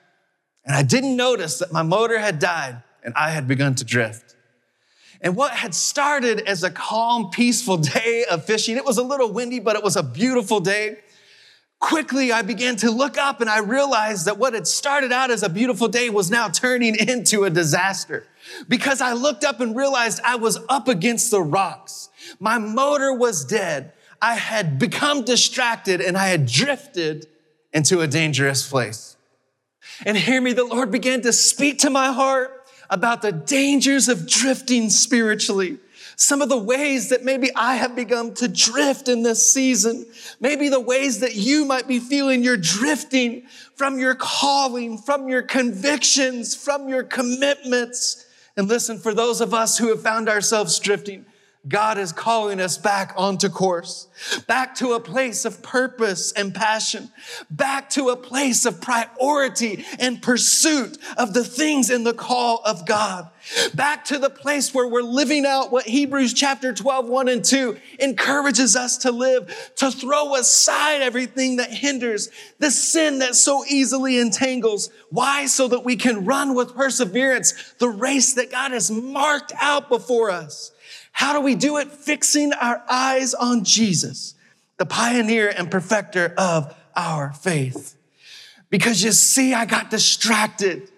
And 0.65 0.75
I 0.75 0.83
didn't 0.83 1.15
notice 1.15 1.59
that 1.59 1.71
my 1.71 1.83
motor 1.83 2.19
had 2.19 2.39
died 2.39 2.81
and 3.03 3.13
I 3.15 3.31
had 3.31 3.47
begun 3.47 3.75
to 3.75 3.83
drift. 3.83 4.35
And 5.19 5.35
what 5.35 5.51
had 5.51 5.73
started 5.73 6.41
as 6.41 6.63
a 6.63 6.69
calm, 6.69 7.29
peaceful 7.29 7.77
day 7.95 8.25
of 8.29 8.45
fishing, 8.45 8.77
it 8.77 8.85
was 8.85 8.97
a 8.97 9.03
little 9.03 9.31
windy, 9.31 9.59
but 9.59 9.75
it 9.75 9.83
was 9.83 9.95
a 9.95 10.03
beautiful 10.03 10.59
day. 10.59 10.99
Quickly, 11.83 12.31
I 12.31 12.43
began 12.43 12.77
to 12.77 12.89
look 12.89 13.17
up 13.17 13.41
and 13.41 13.49
I 13.49 13.59
realized 13.59 14.25
that 14.27 14.37
what 14.37 14.53
had 14.53 14.67
started 14.67 15.11
out 15.11 15.31
as 15.31 15.43
a 15.43 15.49
beautiful 15.49 15.89
day 15.89 16.09
was 16.09 16.31
now 16.31 16.47
turning 16.47 16.95
into 17.09 17.43
a 17.43 17.49
disaster. 17.49 18.25
Because 18.69 19.01
I 19.01 19.11
looked 19.11 19.43
up 19.43 19.59
and 19.59 19.75
realized 19.75 20.21
I 20.23 20.37
was 20.37 20.57
up 20.69 20.87
against 20.87 21.29
the 21.29 21.41
rocks. 21.41 22.07
My 22.39 22.57
motor 22.57 23.13
was 23.13 23.43
dead. 23.43 23.91
I 24.21 24.35
had 24.35 24.79
become 24.79 25.25
distracted 25.25 25.99
and 25.99 26.17
I 26.17 26.27
had 26.27 26.45
drifted 26.45 27.27
into 27.73 27.99
a 27.99 28.07
dangerous 28.07 28.65
place. 28.65 29.17
And 30.05 30.15
hear 30.15 30.39
me, 30.39 30.53
the 30.53 30.63
Lord 30.63 30.89
began 30.89 31.19
to 31.23 31.33
speak 31.33 31.79
to 31.79 31.89
my 31.89 32.13
heart 32.13 32.65
about 32.89 33.21
the 33.21 33.33
dangers 33.33 34.07
of 34.07 34.25
drifting 34.25 34.89
spiritually. 34.89 35.79
Some 36.15 36.41
of 36.41 36.49
the 36.49 36.57
ways 36.57 37.09
that 37.09 37.23
maybe 37.23 37.49
I 37.55 37.75
have 37.75 37.95
begun 37.95 38.33
to 38.35 38.47
drift 38.47 39.07
in 39.07 39.23
this 39.23 39.51
season. 39.51 40.05
Maybe 40.39 40.69
the 40.69 40.79
ways 40.79 41.19
that 41.21 41.35
you 41.35 41.65
might 41.65 41.87
be 41.87 41.99
feeling 41.99 42.43
you're 42.43 42.57
drifting 42.57 43.43
from 43.75 43.99
your 43.99 44.15
calling, 44.15 44.97
from 44.97 45.27
your 45.27 45.41
convictions, 45.41 46.55
from 46.55 46.87
your 46.87 47.03
commitments. 47.03 48.25
And 48.55 48.67
listen, 48.67 48.99
for 48.99 49.13
those 49.13 49.41
of 49.41 49.53
us 49.53 49.77
who 49.77 49.89
have 49.89 50.01
found 50.01 50.29
ourselves 50.29 50.77
drifting, 50.79 51.25
God 51.65 51.97
is 51.97 52.11
calling 52.11 52.59
us 52.59 52.77
back 52.77 53.13
onto 53.15 53.47
course, 53.47 54.09
back 54.47 54.75
to 54.75 54.93
a 54.93 54.99
place 54.99 55.45
of 55.45 55.63
purpose 55.63 56.33
and 56.33 56.53
passion, 56.53 57.09
back 57.49 57.89
to 57.91 58.09
a 58.09 58.17
place 58.17 58.65
of 58.65 58.81
priority 58.81 59.85
and 59.97 60.21
pursuit 60.21 60.97
of 61.15 61.33
the 61.33 61.45
things 61.45 61.89
in 61.89 62.03
the 62.03 62.13
call 62.13 62.61
of 62.65 62.85
God, 62.85 63.29
back 63.73 64.03
to 64.05 64.19
the 64.19 64.29
place 64.29 64.73
where 64.73 64.89
we're 64.89 65.03
living 65.03 65.45
out 65.45 65.71
what 65.71 65.85
Hebrews 65.85 66.33
chapter 66.33 66.73
12, 66.73 67.07
1 67.07 67.29
and 67.29 67.45
2 67.45 67.77
encourages 67.97 68.75
us 68.75 68.97
to 68.99 69.11
live, 69.11 69.71
to 69.77 69.89
throw 69.89 70.35
aside 70.35 71.01
everything 71.01 71.55
that 71.57 71.71
hinders, 71.71 72.29
the 72.59 72.71
sin 72.71 73.19
that 73.19 73.35
so 73.35 73.63
easily 73.69 74.19
entangles. 74.19 74.89
Why? 75.11 75.45
So 75.45 75.69
that 75.69 75.85
we 75.85 75.95
can 75.95 76.25
run 76.25 76.55
with 76.55 76.75
perseverance 76.75 77.73
the 77.77 77.87
race 77.87 78.33
that 78.33 78.51
God 78.51 78.73
has 78.73 78.91
marked 78.91 79.53
out 79.61 79.87
before 79.87 80.29
us. 80.29 80.71
How 81.13 81.31
do 81.33 81.39
we 81.39 81.55
do 81.55 81.77
it? 81.77 81.91
Fixing 81.91 82.51
our 82.53 82.83
eyes 82.89 83.33
on 83.33 83.63
Jesus, 83.63 84.35
the 84.77 84.85
pioneer 84.85 85.47
and 85.47 85.71
perfecter 85.71 86.33
of 86.37 86.75
our 86.95 87.31
faith. 87.31 87.95
Because 88.69 89.03
you 89.03 89.11
see, 89.11 89.53
I 89.53 89.65
got 89.65 89.89
distracted. 89.89 90.89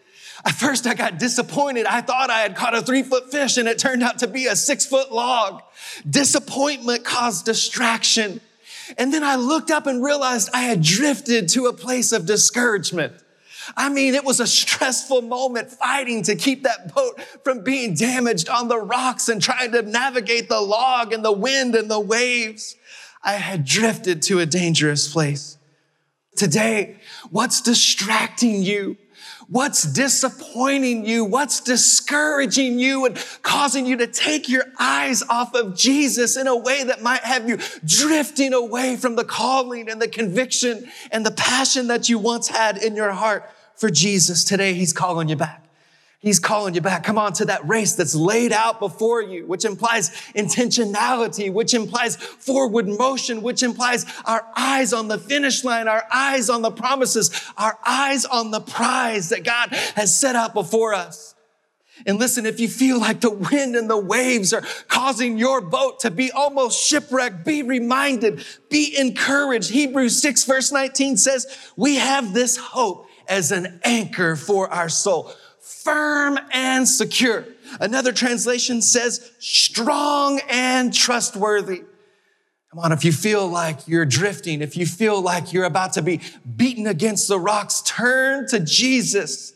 At 0.45 0.53
first, 0.53 0.87
I 0.87 0.93
got 0.93 1.19
disappointed. 1.19 1.85
I 1.85 2.01
thought 2.01 2.29
I 2.29 2.39
had 2.39 2.55
caught 2.55 2.73
a 2.73 2.81
three 2.81 3.03
foot 3.03 3.31
fish 3.31 3.57
and 3.57 3.67
it 3.67 3.77
turned 3.77 4.03
out 4.03 4.19
to 4.19 4.27
be 4.27 4.47
a 4.47 4.55
six 4.55 4.85
foot 4.85 5.11
log. 5.11 5.61
Disappointment 6.09 7.03
caused 7.03 7.45
distraction. 7.45 8.39
And 8.97 9.13
then 9.13 9.23
I 9.23 9.35
looked 9.35 9.71
up 9.71 9.87
and 9.87 10.03
realized 10.03 10.49
I 10.53 10.61
had 10.61 10.81
drifted 10.81 11.49
to 11.49 11.65
a 11.65 11.73
place 11.73 12.11
of 12.11 12.25
discouragement. 12.25 13.13
I 13.75 13.89
mean, 13.89 14.15
it 14.15 14.23
was 14.23 14.39
a 14.39 14.47
stressful 14.47 15.23
moment 15.23 15.71
fighting 15.71 16.23
to 16.23 16.35
keep 16.35 16.63
that 16.63 16.93
boat 16.93 17.21
from 17.43 17.63
being 17.63 17.93
damaged 17.93 18.49
on 18.49 18.67
the 18.67 18.79
rocks 18.79 19.29
and 19.29 19.41
trying 19.41 19.71
to 19.71 19.81
navigate 19.81 20.49
the 20.49 20.61
log 20.61 21.13
and 21.13 21.23
the 21.23 21.31
wind 21.31 21.75
and 21.75 21.89
the 21.89 21.99
waves. 21.99 22.75
I 23.23 23.33
had 23.33 23.65
drifted 23.65 24.21
to 24.23 24.39
a 24.39 24.45
dangerous 24.45 25.11
place. 25.11 25.57
Today, 26.35 26.97
what's 27.31 27.61
distracting 27.61 28.61
you? 28.61 28.97
What's 29.47 29.83
disappointing 29.83 31.05
you? 31.05 31.23
What's 31.23 31.61
discouraging 31.61 32.79
you 32.79 33.05
and 33.05 33.23
causing 33.43 33.85
you 33.85 33.97
to 33.97 34.07
take 34.07 34.49
your 34.49 34.65
eyes 34.79 35.21
off 35.23 35.53
of 35.53 35.77
Jesus 35.77 36.35
in 36.35 36.47
a 36.47 36.55
way 36.55 36.83
that 36.83 37.03
might 37.03 37.21
have 37.21 37.47
you 37.47 37.59
drifting 37.85 38.53
away 38.53 38.95
from 38.95 39.15
the 39.15 39.23
calling 39.23 39.87
and 39.89 40.01
the 40.01 40.07
conviction 40.07 40.89
and 41.11 41.25
the 41.25 41.31
passion 41.31 41.87
that 41.87 42.09
you 42.09 42.17
once 42.17 42.47
had 42.47 42.77
in 42.77 42.95
your 42.95 43.11
heart 43.11 43.49
for 43.77 43.89
Jesus? 43.89 44.43
Today, 44.43 44.73
He's 44.73 44.93
calling 44.93 45.29
you 45.29 45.35
back. 45.35 45.65
He's 46.25 46.39
calling 46.39 46.73
you 46.73 46.81
back. 46.81 47.03
Come 47.03 47.19
on 47.19 47.33
to 47.33 47.45
that 47.45 47.67
race 47.67 47.93
that's 47.93 48.15
laid 48.15 48.51
out 48.51 48.79
before 48.79 49.21
you, 49.21 49.45
which 49.45 49.63
implies 49.63 50.09
intentionality, 50.35 51.53
which 51.53 51.75
implies 51.75 52.15
forward 52.15 52.87
motion, 52.87 53.43
which 53.43 53.61
implies 53.61 54.07
our 54.25 54.43
eyes 54.57 54.91
on 54.91 55.07
the 55.07 55.19
finish 55.19 55.63
line, 55.63 55.87
our 55.87 56.03
eyes 56.11 56.49
on 56.49 56.63
the 56.63 56.71
promises, 56.71 57.29
our 57.57 57.77
eyes 57.85 58.25
on 58.25 58.49
the 58.49 58.59
prize 58.59 59.29
that 59.29 59.43
God 59.43 59.69
has 59.95 60.19
set 60.19 60.35
out 60.35 60.55
before 60.55 60.95
us. 60.95 61.35
And 62.07 62.17
listen, 62.17 62.47
if 62.47 62.59
you 62.59 62.69
feel 62.69 62.99
like 62.99 63.21
the 63.21 63.29
wind 63.29 63.75
and 63.75 63.87
the 63.87 63.97
waves 63.97 64.51
are 64.51 64.63
causing 64.87 65.37
your 65.37 65.61
boat 65.61 65.99
to 65.99 66.11
be 66.11 66.31
almost 66.31 66.83
shipwrecked, 66.83 67.45
be 67.45 67.61
reminded, 67.61 68.43
be 68.69 68.97
encouraged. 68.97 69.69
Hebrews 69.69 70.19
6 70.21 70.43
verse 70.45 70.71
19 70.71 71.17
says, 71.17 71.45
we 71.77 71.97
have 71.97 72.33
this 72.33 72.57
hope 72.57 73.04
as 73.27 73.51
an 73.51 73.79
anchor 73.83 74.35
for 74.35 74.71
our 74.71 74.89
soul 74.89 75.31
firm 75.85 76.39
and 76.51 76.87
secure. 76.87 77.45
Another 77.79 78.11
translation 78.11 78.81
says 78.81 79.31
strong 79.39 80.41
and 80.49 80.93
trustworthy. 80.93 81.83
Come 82.71 82.79
on, 82.79 82.91
if 82.91 83.05
you 83.05 83.11
feel 83.11 83.47
like 83.47 83.87
you're 83.87 84.05
drifting, 84.05 84.61
if 84.61 84.75
you 84.75 84.85
feel 84.85 85.21
like 85.21 85.53
you're 85.53 85.65
about 85.65 85.93
to 85.93 86.01
be 86.01 86.21
beaten 86.55 86.87
against 86.87 87.27
the 87.27 87.39
rocks, 87.39 87.81
turn 87.83 88.47
to 88.49 88.59
Jesus. 88.59 89.53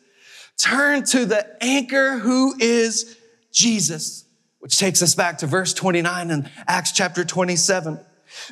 Turn 0.58 1.04
to 1.06 1.26
the 1.26 1.48
anchor 1.64 2.20
who 2.20 2.54
is 2.60 3.18
Jesus, 3.52 4.26
which 4.60 4.78
takes 4.78 5.02
us 5.02 5.16
back 5.16 5.40
to 5.40 5.48
verse 5.48 5.74
29 5.74 6.32
in 6.32 6.50
Acts 6.68 6.92
chapter 6.92 7.26
27 7.26 8.00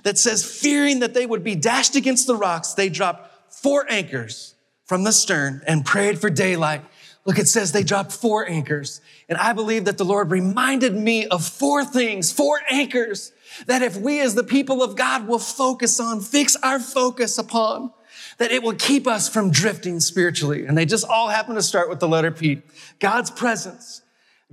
that 0.03 0.17
says, 0.17 0.43
fearing 0.43 0.99
that 0.99 1.13
they 1.13 1.25
would 1.25 1.43
be 1.43 1.55
dashed 1.55 1.95
against 1.95 2.25
the 2.25 2.35
rocks, 2.35 2.73
they 2.73 2.89
dropped 2.89 3.53
four 3.53 3.85
anchors 3.89 4.55
from 4.87 5.03
the 5.03 5.11
stern 5.11 5.61
and 5.67 5.85
prayed 5.85 6.19
for 6.19 6.29
daylight 6.29 6.81
Look, 7.27 7.39
it 7.39 7.49
says 7.49 7.73
they 7.73 7.83
dropped 7.83 8.13
four 8.13 8.47
anchors. 8.47 9.01
And 9.27 9.37
I 9.37 9.51
believe 9.51 9.83
that 9.83 9.97
the 9.97 10.05
Lord 10.05 10.31
reminded 10.31 10.95
me 10.95 11.27
of 11.27 11.45
four 11.45 11.83
things, 11.83 12.31
four 12.31 12.61
anchors 12.69 13.33
that 13.65 13.81
if 13.81 13.97
we 13.97 14.21
as 14.21 14.33
the 14.33 14.45
people 14.45 14.81
of 14.81 14.95
God 14.95 15.27
will 15.27 15.39
focus 15.39 15.99
on, 15.99 16.21
fix 16.21 16.55
our 16.57 16.79
focus 16.79 17.37
upon, 17.37 17.91
that 18.37 18.51
it 18.51 18.63
will 18.63 18.75
keep 18.75 19.07
us 19.07 19.27
from 19.27 19.51
drifting 19.51 19.99
spiritually. 19.99 20.65
And 20.65 20.77
they 20.77 20.85
just 20.85 21.05
all 21.05 21.27
happen 21.27 21.55
to 21.55 21.61
start 21.61 21.89
with 21.89 21.99
the 21.99 22.07
letter 22.07 22.31
P. 22.31 22.61
God's 22.99 23.29
presence, 23.29 24.03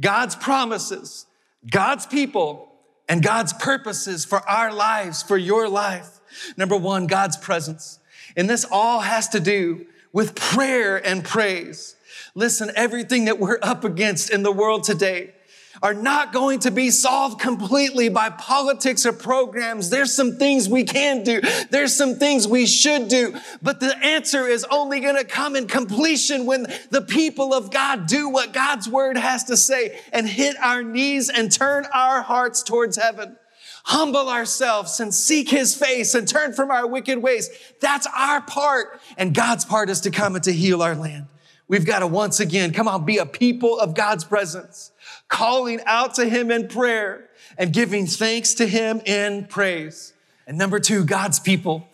God's 0.00 0.34
promises, 0.34 1.26
God's 1.70 2.06
people, 2.06 2.72
and 3.08 3.22
God's 3.22 3.52
purposes 3.52 4.24
for 4.24 4.40
our 4.48 4.72
lives, 4.72 5.22
for 5.22 5.36
your 5.36 5.68
life. 5.68 6.20
Number 6.56 6.76
one, 6.76 7.06
God's 7.06 7.36
presence. 7.36 8.00
And 8.36 8.50
this 8.50 8.64
all 8.68 9.00
has 9.00 9.28
to 9.28 9.38
do 9.38 9.86
with 10.14 10.34
prayer 10.36 10.96
and 11.04 11.24
praise. 11.24 11.96
Listen, 12.34 12.70
everything 12.76 13.26
that 13.26 13.38
we're 13.38 13.58
up 13.60 13.84
against 13.84 14.30
in 14.30 14.42
the 14.42 14.52
world 14.52 14.84
today 14.84 15.34
are 15.82 15.92
not 15.92 16.32
going 16.32 16.60
to 16.60 16.70
be 16.70 16.88
solved 16.88 17.40
completely 17.40 18.08
by 18.08 18.30
politics 18.30 19.04
or 19.04 19.12
programs. 19.12 19.90
There's 19.90 20.14
some 20.14 20.36
things 20.36 20.68
we 20.68 20.84
can 20.84 21.24
do. 21.24 21.42
There's 21.70 21.94
some 21.94 22.14
things 22.14 22.46
we 22.46 22.64
should 22.64 23.08
do. 23.08 23.36
But 23.60 23.80
the 23.80 23.98
answer 23.98 24.46
is 24.46 24.64
only 24.70 25.00
going 25.00 25.16
to 25.16 25.24
come 25.24 25.56
in 25.56 25.66
completion 25.66 26.46
when 26.46 26.68
the 26.90 27.02
people 27.02 27.52
of 27.52 27.72
God 27.72 28.06
do 28.06 28.28
what 28.28 28.52
God's 28.52 28.88
word 28.88 29.16
has 29.16 29.44
to 29.44 29.56
say 29.56 29.98
and 30.12 30.28
hit 30.28 30.56
our 30.58 30.84
knees 30.84 31.28
and 31.28 31.50
turn 31.50 31.86
our 31.92 32.22
hearts 32.22 32.62
towards 32.62 32.96
heaven 32.96 33.36
humble 33.84 34.28
ourselves 34.28 34.98
and 34.98 35.14
seek 35.14 35.50
his 35.50 35.74
face 35.74 36.14
and 36.14 36.26
turn 36.26 36.52
from 36.52 36.70
our 36.70 36.86
wicked 36.86 37.18
ways. 37.18 37.50
That's 37.80 38.06
our 38.16 38.40
part. 38.40 39.00
And 39.16 39.34
God's 39.34 39.64
part 39.64 39.90
is 39.90 40.00
to 40.02 40.10
come 40.10 40.34
and 40.34 40.44
to 40.44 40.52
heal 40.52 40.82
our 40.82 40.94
land. 40.94 41.26
We've 41.68 41.86
got 41.86 42.00
to 42.00 42.06
once 42.06 42.40
again, 42.40 42.72
come 42.72 42.88
on, 42.88 43.04
be 43.04 43.18
a 43.18 43.26
people 43.26 43.78
of 43.78 43.94
God's 43.94 44.24
presence, 44.24 44.90
calling 45.28 45.80
out 45.86 46.14
to 46.16 46.28
Him 46.28 46.50
in 46.50 46.68
prayer 46.68 47.28
and 47.56 47.72
giving 47.72 48.06
thanks 48.06 48.54
to 48.54 48.66
Him 48.66 49.00
in 49.06 49.46
praise. 49.46 50.12
And 50.46 50.58
number 50.58 50.78
two, 50.78 51.04
God's 51.04 51.38
people. 51.38 51.88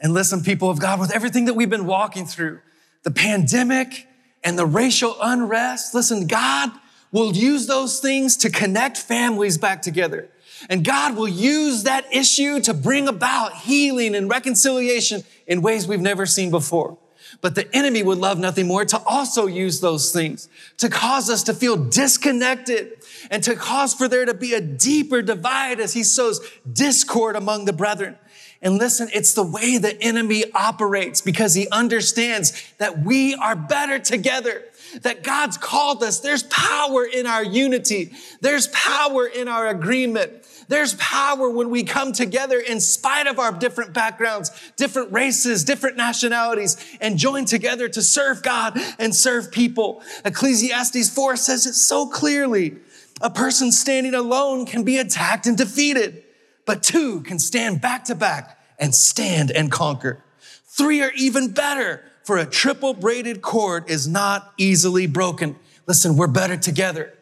And 0.00 0.12
listen, 0.14 0.42
people 0.42 0.70
of 0.70 0.78
God, 0.78 1.00
with 1.00 1.10
everything 1.12 1.46
that 1.46 1.54
we've 1.54 1.70
been 1.70 1.86
walking 1.86 2.26
through, 2.26 2.60
the 3.02 3.10
pandemic 3.10 4.06
and 4.44 4.58
the 4.58 4.66
racial 4.66 5.16
unrest, 5.20 5.94
listen, 5.94 6.26
God 6.26 6.70
will 7.10 7.32
use 7.32 7.66
those 7.66 7.98
things 8.00 8.36
to 8.38 8.50
connect 8.50 8.96
families 8.96 9.58
back 9.58 9.82
together. 9.82 10.28
And 10.68 10.84
God 10.84 11.16
will 11.16 11.28
use 11.28 11.84
that 11.84 12.12
issue 12.14 12.60
to 12.60 12.74
bring 12.74 13.08
about 13.08 13.54
healing 13.54 14.14
and 14.14 14.28
reconciliation 14.30 15.24
in 15.46 15.62
ways 15.62 15.86
we've 15.86 16.00
never 16.00 16.26
seen 16.26 16.50
before. 16.50 16.98
But 17.40 17.54
the 17.54 17.68
enemy 17.74 18.02
would 18.02 18.18
love 18.18 18.38
nothing 18.38 18.66
more 18.66 18.84
to 18.84 18.98
also 19.04 19.46
use 19.46 19.80
those 19.80 20.12
things 20.12 20.48
to 20.78 20.88
cause 20.88 21.28
us 21.28 21.42
to 21.44 21.54
feel 21.54 21.76
disconnected 21.76 22.92
and 23.30 23.42
to 23.42 23.54
cause 23.54 23.94
for 23.94 24.08
there 24.08 24.24
to 24.24 24.34
be 24.34 24.54
a 24.54 24.60
deeper 24.60 25.22
divide 25.22 25.80
as 25.80 25.92
he 25.92 26.02
sows 26.02 26.40
discord 26.70 27.36
among 27.36 27.64
the 27.64 27.72
brethren. 27.72 28.16
And 28.62 28.78
listen, 28.78 29.08
it's 29.12 29.34
the 29.34 29.42
way 29.42 29.76
the 29.78 30.00
enemy 30.02 30.44
operates 30.54 31.20
because 31.20 31.54
he 31.54 31.68
understands 31.68 32.52
that 32.78 33.00
we 33.00 33.34
are 33.34 33.54
better 33.54 33.98
together, 33.98 34.64
that 35.02 35.22
God's 35.22 35.56
called 35.56 36.02
us. 36.02 36.20
There's 36.20 36.42
power 36.44 37.04
in 37.04 37.26
our 37.26 37.44
unity. 37.44 38.12
There's 38.40 38.68
power 38.68 39.26
in 39.26 39.48
our 39.48 39.68
agreement. 39.68 40.32
There's 40.68 40.94
power 40.94 41.48
when 41.48 41.70
we 41.70 41.84
come 41.84 42.12
together 42.12 42.58
in 42.58 42.80
spite 42.80 43.26
of 43.26 43.38
our 43.38 43.52
different 43.52 43.92
backgrounds, 43.92 44.50
different 44.76 45.12
races, 45.12 45.64
different 45.64 45.96
nationalities, 45.96 46.76
and 47.00 47.18
join 47.18 47.44
together 47.44 47.88
to 47.88 48.02
serve 48.02 48.42
God 48.42 48.78
and 48.98 49.14
serve 49.14 49.52
people. 49.52 50.02
Ecclesiastes 50.24 51.08
4 51.10 51.36
says 51.36 51.66
it 51.66 51.74
so 51.74 52.06
clearly. 52.08 52.76
A 53.20 53.30
person 53.30 53.72
standing 53.72 54.14
alone 54.14 54.66
can 54.66 54.82
be 54.84 54.98
attacked 54.98 55.46
and 55.46 55.56
defeated, 55.56 56.24
but 56.66 56.82
two 56.82 57.22
can 57.22 57.38
stand 57.38 57.80
back 57.80 58.04
to 58.04 58.14
back 58.14 58.58
and 58.78 58.94
stand 58.94 59.50
and 59.50 59.70
conquer. 59.70 60.22
Three 60.66 61.02
are 61.02 61.12
even 61.16 61.52
better, 61.52 62.02
for 62.26 62.38
a 62.38 62.44
triple 62.44 62.92
braided 62.92 63.40
cord 63.40 63.88
is 63.88 64.08
not 64.08 64.52
easily 64.58 65.06
broken. 65.06 65.54
Listen, 65.86 66.16
we're 66.16 66.26
better 66.26 66.56
together. 66.56 67.12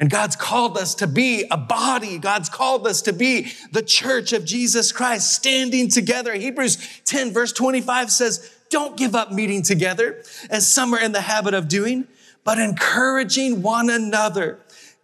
And 0.00 0.10
God's 0.10 0.34
called 0.34 0.76
us 0.76 0.96
to 0.96 1.06
be 1.06 1.44
a 1.48 1.56
body. 1.56 2.18
God's 2.18 2.48
called 2.48 2.86
us 2.86 3.02
to 3.02 3.12
be 3.12 3.52
the 3.70 3.82
church 3.82 4.32
of 4.32 4.44
Jesus 4.44 4.90
Christ 4.90 5.32
standing 5.32 5.88
together. 5.88 6.34
Hebrews 6.34 6.76
10 7.04 7.32
verse 7.32 7.52
25 7.52 8.10
says, 8.10 8.52
don't 8.68 8.96
give 8.96 9.14
up 9.14 9.30
meeting 9.30 9.62
together 9.62 10.22
as 10.50 10.72
some 10.72 10.92
are 10.92 11.00
in 11.00 11.12
the 11.12 11.20
habit 11.20 11.54
of 11.54 11.68
doing, 11.68 12.08
but 12.42 12.58
encouraging 12.58 13.62
one 13.62 13.88
another. 13.88 14.58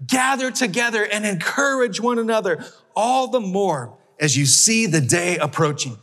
Gather 0.04 0.50
together 0.50 1.06
and 1.06 1.24
encourage 1.24 2.00
one 2.00 2.18
another 2.18 2.64
all 2.96 3.28
the 3.28 3.40
more 3.40 3.96
as 4.20 4.36
you 4.36 4.46
see 4.46 4.86
the 4.86 5.00
day 5.00 5.38
approaching. 5.38 5.96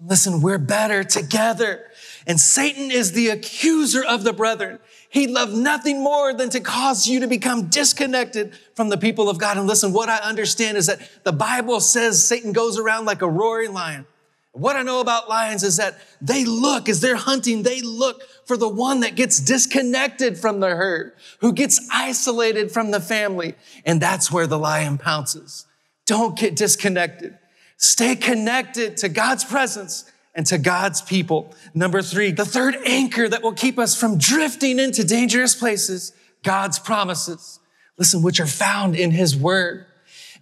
Listen, 0.00 0.40
we're 0.40 0.58
better 0.58 1.02
together. 1.02 1.90
And 2.26 2.40
Satan 2.40 2.90
is 2.90 3.12
the 3.12 3.28
accuser 3.28 4.04
of 4.04 4.24
the 4.24 4.32
brethren. 4.32 4.80
He'd 5.10 5.30
love 5.30 5.54
nothing 5.54 6.02
more 6.02 6.34
than 6.34 6.50
to 6.50 6.60
cause 6.60 7.06
you 7.06 7.20
to 7.20 7.28
become 7.28 7.68
disconnected 7.68 8.52
from 8.74 8.88
the 8.88 8.98
people 8.98 9.30
of 9.30 9.38
God. 9.38 9.56
And 9.56 9.66
listen, 9.66 9.92
what 9.92 10.08
I 10.08 10.16
understand 10.16 10.76
is 10.76 10.86
that 10.86 11.00
the 11.22 11.32
Bible 11.32 11.80
says 11.80 12.24
Satan 12.24 12.52
goes 12.52 12.78
around 12.78 13.04
like 13.04 13.22
a 13.22 13.30
roaring 13.30 13.72
lion. 13.72 14.06
What 14.50 14.74
I 14.74 14.82
know 14.82 15.00
about 15.00 15.28
lions 15.28 15.62
is 15.62 15.76
that 15.76 15.98
they 16.20 16.44
look, 16.44 16.88
as 16.88 17.00
they're 17.00 17.14
hunting, 17.14 17.62
they 17.62 17.82
look 17.82 18.22
for 18.46 18.56
the 18.56 18.68
one 18.68 19.00
that 19.00 19.14
gets 19.14 19.38
disconnected 19.38 20.38
from 20.38 20.60
the 20.60 20.70
herd, 20.70 21.12
who 21.40 21.52
gets 21.52 21.86
isolated 21.92 22.72
from 22.72 22.90
the 22.90 23.00
family. 23.00 23.54
And 23.84 24.00
that's 24.00 24.32
where 24.32 24.46
the 24.46 24.58
lion 24.58 24.96
pounces. 24.96 25.66
Don't 26.06 26.38
get 26.38 26.56
disconnected. 26.56 27.38
Stay 27.76 28.16
connected 28.16 28.96
to 28.98 29.10
God's 29.10 29.44
presence 29.44 30.10
and 30.36 30.46
to 30.46 30.58
God's 30.58 31.00
people. 31.00 31.52
Number 31.74 32.02
three, 32.02 32.30
the 32.30 32.44
third 32.44 32.76
anchor 32.84 33.26
that 33.26 33.42
will 33.42 33.54
keep 33.54 33.78
us 33.78 33.98
from 33.98 34.18
drifting 34.18 34.78
into 34.78 35.02
dangerous 35.02 35.54
places, 35.54 36.12
God's 36.44 36.78
promises. 36.78 37.58
Listen, 37.96 38.22
which 38.22 38.38
are 38.38 38.46
found 38.46 38.94
in 38.94 39.10
his 39.10 39.34
word. 39.34 39.86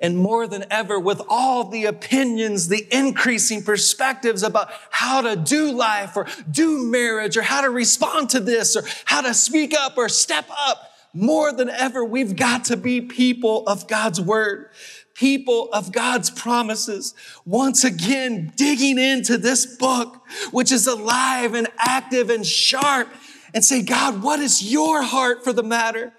And 0.01 0.19
more 0.19 0.49
than 0.49 0.65
ever, 0.73 0.99
with 0.99 1.23
all 1.29 1.71
the 1.71 1.85
opinions, 1.85 2.67
the 2.67 2.85
increasing 2.91 3.63
perspectives 3.63 4.43
about 4.43 4.69
how 4.91 5.21
to 5.21 5.37
do 5.37 5.71
life 5.71 6.17
or 6.17 6.27
do 6.51 6.85
marriage 6.85 7.37
or 7.37 7.43
how 7.43 7.61
to 7.61 7.71
respond 7.71 8.31
to 8.31 8.41
this 8.41 8.75
or 8.75 8.83
how 9.05 9.21
to 9.21 9.33
speak 9.33 9.73
up 9.73 9.97
or 9.97 10.09
step 10.09 10.47
up, 10.59 10.91
more 11.13 11.53
than 11.53 11.71
ever, 11.71 12.05
we've 12.05 12.35
got 12.35 12.65
to 12.65 12.77
be 12.77 13.01
people 13.01 13.63
of 13.69 13.87
God's 13.87 14.21
word 14.21 14.71
people 15.15 15.71
of 15.73 15.93
God's 15.93 16.29
promises, 16.29 17.15
once 17.45 17.85
again 17.85 18.53
digging 18.57 18.99
into 18.99 19.39
this 19.39 19.65
book, 19.77 20.21
which 20.51 20.73
is 20.73 20.87
alive 20.87 21.55
and 21.55 21.69
active 21.79 22.31
and 22.31 22.45
sharp, 22.45 23.09
and 23.55 23.65
say, 23.65 23.83
God, 23.83 24.23
what 24.23 24.41
is 24.41 24.71
your 24.73 25.03
heart 25.03 25.45
for 25.45 25.53
the 25.53 25.63
matter? 25.63 26.13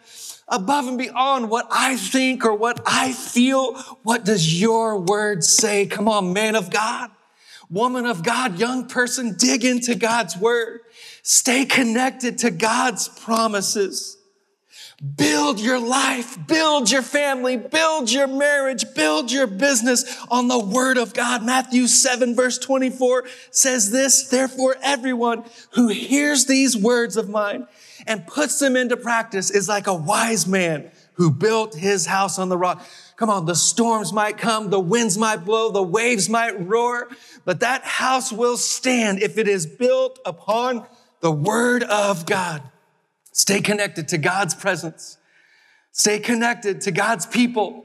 Above 0.48 0.88
and 0.88 0.98
beyond 0.98 1.50
what 1.50 1.68
I 1.72 1.98
think 1.98 2.46
or 2.46 2.56
what 2.56 2.82
I 2.86 3.12
feel, 3.12 3.76
what 4.04 4.24
does 4.24 4.60
your 4.62 5.00
word 5.00 5.44
say? 5.44 5.86
Come 5.88 6.08
on, 6.08 6.34
man 6.34 6.56
of 6.56 6.70
God, 6.70 7.12
woman 7.70 8.06
of 8.06 8.24
God, 8.24 8.60
young 8.60 8.88
person, 8.88 9.36
dig 9.38 9.66
into 9.66 9.96
God's 9.96 10.38
word. 10.38 10.82
Stay 11.24 11.66
connected 11.66 12.38
to 12.40 12.52
God's 12.52 13.10
promises. 13.10 14.15
Build 15.18 15.60
your 15.60 15.80
life, 15.80 16.38
build 16.48 16.90
your 16.90 17.02
family, 17.02 17.58
build 17.58 18.10
your 18.10 18.28
marriage, 18.28 18.86
build 18.96 19.30
your 19.30 19.46
business 19.46 20.06
on 20.32 20.48
the 20.48 20.58
word 20.58 20.98
of 20.98 21.14
God. 21.14 21.46
Matthew 21.46 21.88
7 21.88 22.34
verse 22.34 22.58
24 22.58 23.26
says 23.52 23.92
this, 23.92 24.30
therefore 24.30 24.78
everyone 24.82 25.44
who 25.72 25.90
hears 25.90 26.46
these 26.46 26.78
words 26.78 27.18
of 27.18 27.28
mine 27.28 27.68
and 28.08 28.26
puts 28.26 28.60
them 28.60 28.78
into 28.78 28.96
practice 28.96 29.52
is 29.52 29.68
like 29.68 29.88
a 29.88 29.94
wise 29.94 30.48
man 30.48 30.90
who 31.16 31.30
built 31.30 31.76
his 31.76 32.06
house 32.06 32.40
on 32.40 32.48
the 32.48 32.58
rock. 32.58 32.86
Come 33.18 33.30
on, 33.30 33.46
the 33.46 33.56
storms 33.56 34.14
might 34.14 34.38
come, 34.38 34.70
the 34.70 34.80
winds 34.80 35.18
might 35.18 35.44
blow, 35.44 35.72
the 35.72 35.84
waves 35.84 36.30
might 36.30 36.58
roar, 36.68 37.10
but 37.44 37.60
that 37.60 37.84
house 37.84 38.32
will 38.32 38.58
stand 38.58 39.22
if 39.22 39.38
it 39.38 39.50
is 39.50 39.66
built 39.66 40.20
upon 40.26 40.86
the 41.20 41.32
word 41.32 41.84
of 41.84 42.26
God. 42.26 42.62
Stay 43.36 43.60
connected 43.60 44.08
to 44.08 44.18
God's 44.18 44.56
presence. 44.56 45.18
Stay 45.92 46.20
connected 46.20 46.80
to 46.82 46.92
God's 46.92 47.26
people. 47.26 47.84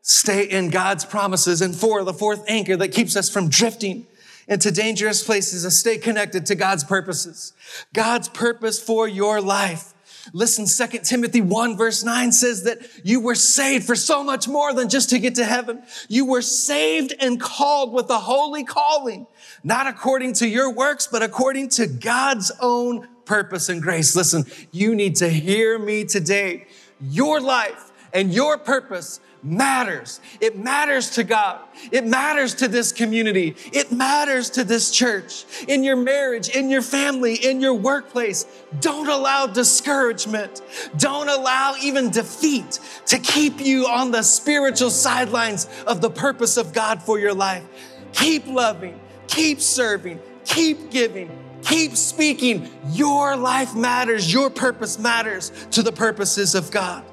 Stay 0.00 0.44
in 0.44 0.70
God's 0.70 1.04
promises. 1.04 1.60
And 1.60 1.74
four, 1.74 2.04
the 2.04 2.14
fourth 2.14 2.44
anchor 2.46 2.76
that 2.76 2.92
keeps 2.92 3.16
us 3.16 3.28
from 3.28 3.48
drifting 3.48 4.06
into 4.46 4.70
dangerous 4.70 5.24
places 5.24 5.64
is 5.64 5.76
stay 5.76 5.98
connected 5.98 6.46
to 6.46 6.54
God's 6.54 6.84
purposes. 6.84 7.52
God's 7.92 8.28
purpose 8.28 8.80
for 8.80 9.08
your 9.08 9.40
life. 9.40 9.92
Listen, 10.32 10.66
2 10.66 10.98
Timothy 10.98 11.40
1 11.40 11.76
verse 11.76 12.04
9 12.04 12.30
says 12.30 12.62
that 12.62 12.88
you 13.02 13.18
were 13.18 13.34
saved 13.34 13.84
for 13.84 13.96
so 13.96 14.22
much 14.22 14.46
more 14.46 14.72
than 14.72 14.88
just 14.88 15.10
to 15.10 15.18
get 15.18 15.34
to 15.34 15.44
heaven. 15.44 15.82
You 16.08 16.26
were 16.26 16.42
saved 16.42 17.12
and 17.18 17.40
called 17.40 17.92
with 17.92 18.08
a 18.08 18.20
holy 18.20 18.62
calling, 18.62 19.26
not 19.64 19.88
according 19.88 20.34
to 20.34 20.46
your 20.46 20.72
works, 20.72 21.08
but 21.10 21.24
according 21.24 21.70
to 21.70 21.88
God's 21.88 22.52
own 22.60 23.08
purpose 23.24 23.68
and 23.68 23.82
grace. 23.82 24.14
Listen, 24.16 24.44
you 24.70 24.94
need 24.94 25.16
to 25.16 25.28
hear 25.28 25.78
me 25.78 26.04
today. 26.04 26.66
Your 27.00 27.40
life 27.40 27.90
and 28.12 28.32
your 28.32 28.58
purpose 28.58 29.20
matters. 29.42 30.20
It 30.40 30.56
matters 30.56 31.10
to 31.10 31.24
God. 31.24 31.60
It 31.90 32.06
matters 32.06 32.54
to 32.56 32.68
this 32.68 32.92
community. 32.92 33.56
It 33.72 33.90
matters 33.90 34.50
to 34.50 34.64
this 34.64 34.90
church. 34.90 35.44
In 35.66 35.82
your 35.82 35.96
marriage, 35.96 36.48
in 36.48 36.70
your 36.70 36.82
family, 36.82 37.34
in 37.34 37.60
your 37.60 37.74
workplace, 37.74 38.46
don't 38.80 39.08
allow 39.08 39.46
discouragement. 39.46 40.62
Don't 40.96 41.28
allow 41.28 41.74
even 41.82 42.10
defeat 42.10 42.78
to 43.06 43.18
keep 43.18 43.60
you 43.60 43.86
on 43.86 44.10
the 44.10 44.22
spiritual 44.22 44.90
sidelines 44.90 45.68
of 45.86 46.00
the 46.00 46.10
purpose 46.10 46.56
of 46.56 46.72
God 46.72 47.02
for 47.02 47.18
your 47.18 47.34
life. 47.34 47.64
Keep 48.12 48.46
loving, 48.46 49.00
keep 49.26 49.60
serving, 49.60 50.20
keep 50.44 50.90
giving, 50.90 51.30
Keep 51.62 51.96
speaking. 51.96 52.68
Your 52.90 53.36
life 53.36 53.74
matters. 53.74 54.32
Your 54.32 54.50
purpose 54.50 54.98
matters 54.98 55.50
to 55.70 55.82
the 55.82 55.92
purposes 55.92 56.54
of 56.54 56.70
God. 56.70 57.04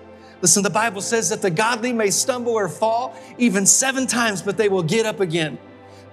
Listen, 0.42 0.64
the 0.64 0.70
Bible 0.70 1.02
says 1.02 1.30
that 1.30 1.42
the 1.42 1.50
godly 1.50 1.92
may 1.92 2.10
stumble 2.10 2.54
or 2.54 2.70
fall 2.70 3.16
even 3.38 3.66
seven 3.66 4.08
times, 4.08 4.42
but 4.42 4.58
they 4.58 4.70
will 4.70 4.84
get 4.84 5.06
up 5.06 5.20
again. 5.20 5.58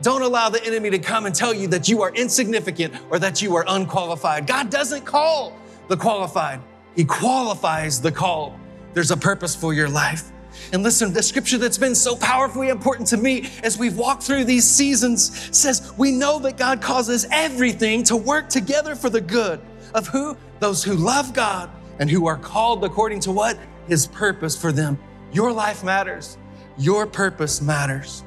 Don't 0.02 0.22
allow 0.22 0.48
the 0.48 0.62
enemy 0.64 0.90
to 0.90 0.98
come 0.98 1.26
and 1.26 1.34
tell 1.34 1.54
you 1.54 1.68
that 1.68 1.88
you 1.88 2.02
are 2.02 2.12
insignificant 2.14 2.94
or 3.10 3.18
that 3.18 3.40
you 3.40 3.54
are 3.56 3.64
unqualified. 3.68 4.46
God 4.46 4.68
doesn't 4.68 5.04
call 5.04 5.56
the 5.88 5.96
qualified, 5.96 6.60
He 6.94 7.04
qualifies 7.04 8.00
the 8.00 8.12
called. 8.12 8.54
There's 8.94 9.10
a 9.10 9.16
purpose 9.16 9.54
for 9.54 9.72
your 9.72 9.88
life. 9.88 10.24
And 10.72 10.82
listen, 10.82 11.12
the 11.12 11.22
scripture 11.22 11.58
that's 11.58 11.78
been 11.78 11.94
so 11.94 12.16
powerfully 12.16 12.68
important 12.68 13.08
to 13.08 13.16
me 13.16 13.48
as 13.62 13.78
we've 13.78 13.96
walked 13.96 14.22
through 14.22 14.44
these 14.44 14.64
seasons 14.64 15.56
says, 15.56 15.92
We 15.96 16.10
know 16.10 16.38
that 16.40 16.56
God 16.56 16.82
causes 16.82 17.26
everything 17.30 18.02
to 18.04 18.16
work 18.16 18.48
together 18.48 18.94
for 18.94 19.10
the 19.10 19.20
good 19.20 19.60
of 19.94 20.08
who? 20.08 20.36
Those 20.58 20.82
who 20.82 20.94
love 20.94 21.32
God 21.32 21.70
and 21.98 22.10
who 22.10 22.26
are 22.26 22.36
called 22.36 22.84
according 22.84 23.20
to 23.20 23.32
what? 23.32 23.58
His 23.88 24.06
purpose 24.06 24.60
for 24.60 24.72
them. 24.72 24.98
Your 25.32 25.52
life 25.52 25.84
matters. 25.84 26.36
Your 26.78 27.06
purpose 27.06 27.60
matters. 27.60 28.22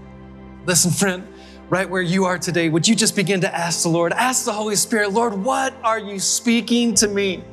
Listen, 0.66 0.92
friend, 0.92 1.28
right 1.70 1.90
where 1.90 2.02
you 2.02 2.26
are 2.26 2.38
today, 2.38 2.70
would 2.70 2.88
you 2.88 2.96
just 2.96 3.16
begin 3.16 3.42
to 3.42 3.56
ask 3.56 3.84
the 3.84 3.90
Lord, 3.90 4.14
ask 4.14 4.46
the 4.46 4.54
Holy 4.54 4.76
Spirit, 4.76 5.12
Lord, 5.12 5.34
what 5.34 5.74
are 5.84 6.00
you 6.00 6.20
speaking 6.20 6.94
to 6.96 7.08
me? 7.08 7.44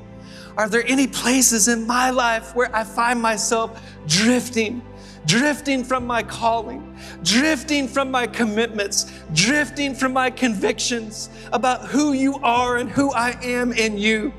Are 0.56 0.70
there 0.70 0.86
any 0.86 1.06
places 1.06 1.68
in 1.68 1.86
my 1.86 2.08
life 2.10 2.54
where 2.54 2.74
I 2.74 2.82
find 2.82 3.20
myself 3.20 3.82
drifting? 4.06 4.82
Drifting 5.26 5.82
from 5.82 6.06
my 6.06 6.22
calling, 6.22 6.96
drifting 7.24 7.88
from 7.88 8.12
my 8.12 8.28
commitments, 8.28 9.12
drifting 9.34 9.92
from 9.92 10.12
my 10.12 10.30
convictions 10.30 11.30
about 11.52 11.84
who 11.86 12.12
you 12.12 12.36
are 12.44 12.76
and 12.76 12.88
who 12.88 13.10
I 13.12 13.36
am 13.42 13.72
in 13.72 13.98
you. 13.98 14.32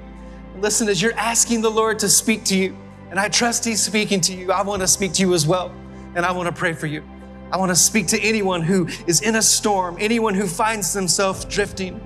Listen, 0.60 0.88
as 0.88 1.02
you're 1.02 1.14
asking 1.14 1.62
the 1.62 1.70
Lord 1.70 2.00
to 2.00 2.10
speak 2.10 2.46
to 2.46 2.58
you, 2.58 2.76
and 3.10 3.20
I 3.20 3.28
trust 3.28 3.66
He's 3.66 3.84
speaking 3.84 4.22
to 4.22 4.34
you, 4.34 4.52
I 4.52 4.62
want 4.64 4.82
to 4.82 4.88
speak 4.88 5.12
to 5.14 5.22
you 5.22 5.34
as 5.34 5.46
well, 5.46 5.76
and 6.16 6.26
I 6.26 6.32
want 6.32 6.48
to 6.48 6.58
pray 6.58 6.72
for 6.72 6.88
you. 6.88 7.04
I 7.52 7.58
want 7.58 7.70
to 7.70 7.76
speak 7.76 8.08
to 8.08 8.20
anyone 8.22 8.62
who 8.62 8.88
is 9.08 9.22
in 9.22 9.36
a 9.36 9.42
storm, 9.42 9.98
anyone 10.00 10.34
who 10.34 10.48
finds 10.48 10.94
themselves 10.94 11.44
drifting. 11.46 12.00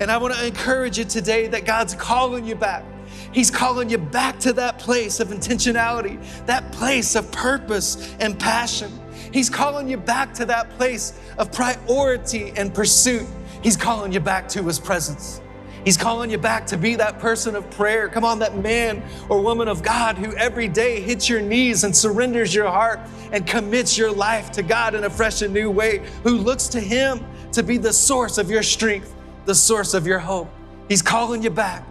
And 0.00 0.12
I 0.12 0.16
want 0.16 0.34
to 0.34 0.46
encourage 0.46 0.96
you 0.96 1.04
today 1.04 1.48
that 1.48 1.64
God's 1.64 1.94
calling 1.94 2.44
you 2.44 2.54
back. 2.54 2.84
He's 3.32 3.50
calling 3.50 3.90
you 3.90 3.98
back 3.98 4.38
to 4.40 4.52
that 4.54 4.78
place 4.78 5.20
of 5.20 5.28
intentionality, 5.28 6.18
that 6.46 6.72
place 6.72 7.14
of 7.14 7.30
purpose 7.30 8.14
and 8.20 8.38
passion. 8.38 8.90
He's 9.32 9.50
calling 9.50 9.88
you 9.88 9.96
back 9.96 10.32
to 10.34 10.46
that 10.46 10.70
place 10.70 11.18
of 11.36 11.52
priority 11.52 12.52
and 12.56 12.72
pursuit. 12.72 13.26
He's 13.62 13.76
calling 13.76 14.12
you 14.12 14.20
back 14.20 14.48
to 14.50 14.62
His 14.62 14.78
presence. 14.78 15.42
He's 15.84 15.96
calling 15.96 16.30
you 16.30 16.38
back 16.38 16.66
to 16.66 16.76
be 16.76 16.96
that 16.96 17.18
person 17.18 17.54
of 17.54 17.70
prayer. 17.70 18.08
Come 18.08 18.24
on, 18.24 18.38
that 18.40 18.56
man 18.58 19.02
or 19.28 19.40
woman 19.40 19.68
of 19.68 19.82
God 19.82 20.16
who 20.18 20.34
every 20.36 20.68
day 20.68 21.00
hits 21.00 21.28
your 21.28 21.40
knees 21.40 21.84
and 21.84 21.96
surrenders 21.96 22.54
your 22.54 22.68
heart 22.68 23.00
and 23.32 23.46
commits 23.46 23.96
your 23.96 24.10
life 24.10 24.50
to 24.52 24.62
God 24.62 24.94
in 24.94 25.04
a 25.04 25.10
fresh 25.10 25.42
and 25.42 25.54
new 25.54 25.70
way, 25.70 26.02
who 26.24 26.36
looks 26.36 26.68
to 26.68 26.80
Him 26.80 27.24
to 27.52 27.62
be 27.62 27.78
the 27.78 27.92
source 27.92 28.38
of 28.38 28.50
your 28.50 28.62
strength, 28.62 29.14
the 29.44 29.54
source 29.54 29.94
of 29.94 30.06
your 30.06 30.18
hope. 30.18 30.50
He's 30.88 31.02
calling 31.02 31.42
you 31.42 31.50
back 31.50 31.86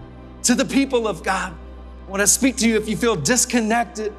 to 0.48 0.56
the 0.56 0.64
people 0.64 1.10
of 1.10 1.24
God. 1.24 1.54
I 2.08 2.10
want 2.10 2.22
to 2.22 2.28
speak 2.28 2.56
to 2.58 2.70
you 2.70 2.78
if 2.78 2.88
you 2.88 2.96
feel 2.96 3.18
disconnected 3.18 4.14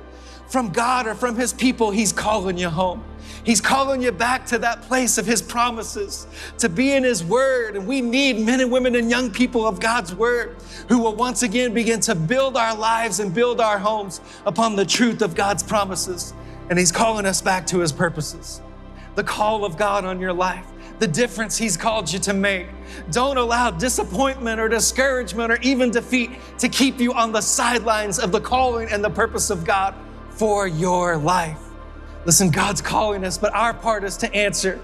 from 0.48 0.68
God 0.68 1.06
or 1.06 1.14
from 1.14 1.36
His 1.36 1.54
people, 1.54 1.90
He's 1.90 2.12
calling 2.12 2.58
you 2.58 2.68
home. 2.68 3.02
He's 3.44 3.62
calling 3.62 4.02
you 4.02 4.12
back 4.12 4.44
to 4.48 4.58
that 4.58 4.82
place 4.82 5.16
of 5.16 5.24
His 5.24 5.40
promises, 5.40 6.26
to 6.58 6.68
be 6.68 6.92
in 6.92 7.02
His 7.02 7.24
Word. 7.24 7.76
And 7.76 7.86
we 7.86 8.02
need 8.02 8.44
men 8.44 8.60
and 8.60 8.70
women 8.70 8.94
and 8.94 9.08
young 9.08 9.30
people 9.30 9.66
of 9.66 9.80
God's 9.80 10.14
Word 10.14 10.56
who 10.90 10.98
will 10.98 11.14
once 11.14 11.42
again 11.42 11.72
begin 11.72 11.98
to 12.00 12.14
build 12.14 12.58
our 12.58 12.76
lives 12.76 13.20
and 13.20 13.32
build 13.32 13.58
our 13.58 13.78
homes 13.78 14.20
upon 14.44 14.76
the 14.76 14.84
truth 14.84 15.22
of 15.22 15.34
God's 15.34 15.62
promises. 15.62 16.34
And 16.68 16.78
He's 16.78 16.92
calling 16.92 17.24
us 17.24 17.40
back 17.40 17.66
to 17.68 17.78
His 17.78 17.90
purposes. 17.90 18.60
The 19.14 19.24
call 19.24 19.64
of 19.64 19.78
God 19.78 20.04
on 20.04 20.20
your 20.20 20.34
life 20.34 20.66
the 20.98 21.06
difference 21.06 21.56
He's 21.56 21.76
called 21.76 22.12
you 22.12 22.18
to 22.20 22.32
make. 22.32 22.66
Don't 23.10 23.36
allow 23.36 23.70
disappointment 23.70 24.60
or 24.60 24.68
discouragement 24.68 25.52
or 25.52 25.58
even 25.62 25.90
defeat 25.90 26.30
to 26.58 26.68
keep 26.68 27.00
you 27.00 27.12
on 27.12 27.32
the 27.32 27.40
sidelines 27.40 28.18
of 28.18 28.32
the 28.32 28.40
calling 28.40 28.88
and 28.90 29.02
the 29.04 29.10
purpose 29.10 29.50
of 29.50 29.64
God 29.64 29.94
for 30.30 30.66
your 30.66 31.16
life. 31.16 31.60
Listen, 32.24 32.50
God's 32.50 32.80
calling 32.80 33.24
us, 33.24 33.38
but 33.38 33.54
our 33.54 33.72
part 33.72 34.04
is 34.04 34.16
to 34.18 34.34
answer. 34.34 34.80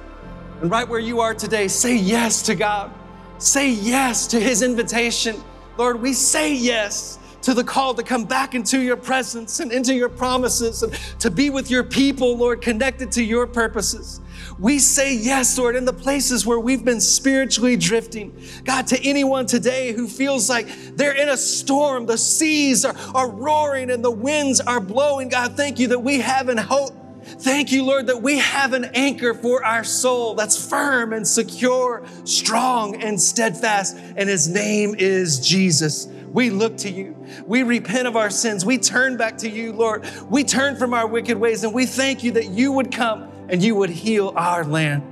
And 0.60 0.70
right 0.70 0.88
where 0.88 1.00
you 1.00 1.20
are 1.20 1.34
today, 1.34 1.68
say 1.68 1.96
yes 1.96 2.42
to 2.42 2.54
God. 2.54 2.92
Say 3.38 3.70
yes 3.70 4.26
to 4.28 4.40
His 4.40 4.62
invitation. 4.62 5.42
Lord, 5.76 6.00
we 6.00 6.12
say 6.12 6.54
yes 6.54 7.18
to 7.42 7.52
the 7.52 7.64
call 7.64 7.92
to 7.94 8.02
come 8.02 8.24
back 8.24 8.54
into 8.54 8.80
your 8.80 8.96
presence 8.96 9.60
and 9.60 9.70
into 9.70 9.94
your 9.94 10.08
promises 10.08 10.82
and 10.82 10.92
to 11.18 11.30
be 11.30 11.50
with 11.50 11.70
your 11.70 11.84
people, 11.84 12.36
Lord, 12.36 12.62
connected 12.62 13.12
to 13.12 13.22
your 13.22 13.46
purposes. 13.46 14.20
We 14.58 14.78
say 14.78 15.14
yes, 15.14 15.58
Lord, 15.58 15.76
in 15.76 15.84
the 15.84 15.92
places 15.92 16.46
where 16.46 16.60
we've 16.60 16.84
been 16.84 17.00
spiritually 17.00 17.76
drifting. 17.76 18.40
God, 18.64 18.86
to 18.88 19.00
anyone 19.02 19.46
today 19.46 19.92
who 19.92 20.06
feels 20.06 20.48
like 20.48 20.68
they're 20.96 21.14
in 21.14 21.28
a 21.28 21.36
storm, 21.36 22.06
the 22.06 22.18
seas 22.18 22.84
are, 22.84 22.94
are 23.14 23.30
roaring 23.30 23.90
and 23.90 24.04
the 24.04 24.10
winds 24.10 24.60
are 24.60 24.80
blowing. 24.80 25.28
God, 25.28 25.56
thank 25.56 25.78
you 25.78 25.88
that 25.88 26.00
we 26.00 26.20
have 26.20 26.48
an 26.48 26.58
hope. 26.58 26.92
Thank 27.24 27.72
you, 27.72 27.84
Lord, 27.84 28.06
that 28.08 28.22
we 28.22 28.38
have 28.38 28.74
an 28.74 28.84
anchor 28.94 29.34
for 29.34 29.64
our 29.64 29.82
soul 29.82 30.34
that's 30.34 30.68
firm 30.68 31.12
and 31.12 31.26
secure, 31.26 32.06
strong 32.24 33.02
and 33.02 33.20
steadfast, 33.20 33.96
and 34.16 34.28
his 34.28 34.46
name 34.46 34.94
is 34.98 35.40
Jesus. 35.40 36.06
We 36.34 36.50
look 36.50 36.76
to 36.78 36.90
you. 36.90 37.16
We 37.46 37.62
repent 37.62 38.08
of 38.08 38.16
our 38.16 38.28
sins. 38.28 38.64
We 38.64 38.76
turn 38.78 39.16
back 39.16 39.38
to 39.38 39.48
you, 39.48 39.72
Lord. 39.72 40.04
We 40.28 40.44
turn 40.44 40.76
from 40.76 40.92
our 40.92 41.06
wicked 41.06 41.38
ways 41.38 41.64
and 41.64 41.72
we 41.72 41.86
thank 41.86 42.24
you 42.24 42.32
that 42.32 42.46
you 42.46 42.72
would 42.72 42.92
come 42.92 43.30
and 43.48 43.62
you 43.62 43.74
would 43.74 43.90
heal 43.90 44.32
our 44.36 44.64
land. 44.64 45.02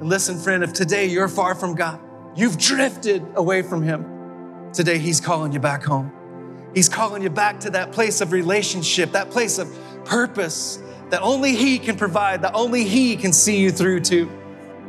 And 0.00 0.08
listen, 0.08 0.38
friend, 0.38 0.62
if 0.62 0.72
today 0.72 1.06
you're 1.06 1.28
far 1.28 1.54
from 1.54 1.74
God, 1.74 2.00
you've 2.36 2.58
drifted 2.58 3.24
away 3.34 3.62
from 3.62 3.82
Him, 3.82 4.70
today 4.72 4.98
He's 4.98 5.20
calling 5.20 5.52
you 5.52 5.60
back 5.60 5.82
home. 5.82 6.12
He's 6.74 6.88
calling 6.88 7.22
you 7.22 7.30
back 7.30 7.60
to 7.60 7.70
that 7.70 7.92
place 7.92 8.20
of 8.20 8.32
relationship, 8.32 9.12
that 9.12 9.30
place 9.30 9.58
of 9.58 9.76
purpose 10.04 10.82
that 11.10 11.22
only 11.22 11.54
He 11.54 11.78
can 11.78 11.96
provide, 11.96 12.42
that 12.42 12.54
only 12.54 12.84
He 12.84 13.16
can 13.16 13.32
see 13.32 13.60
you 13.60 13.70
through 13.70 14.00
to 14.00 14.30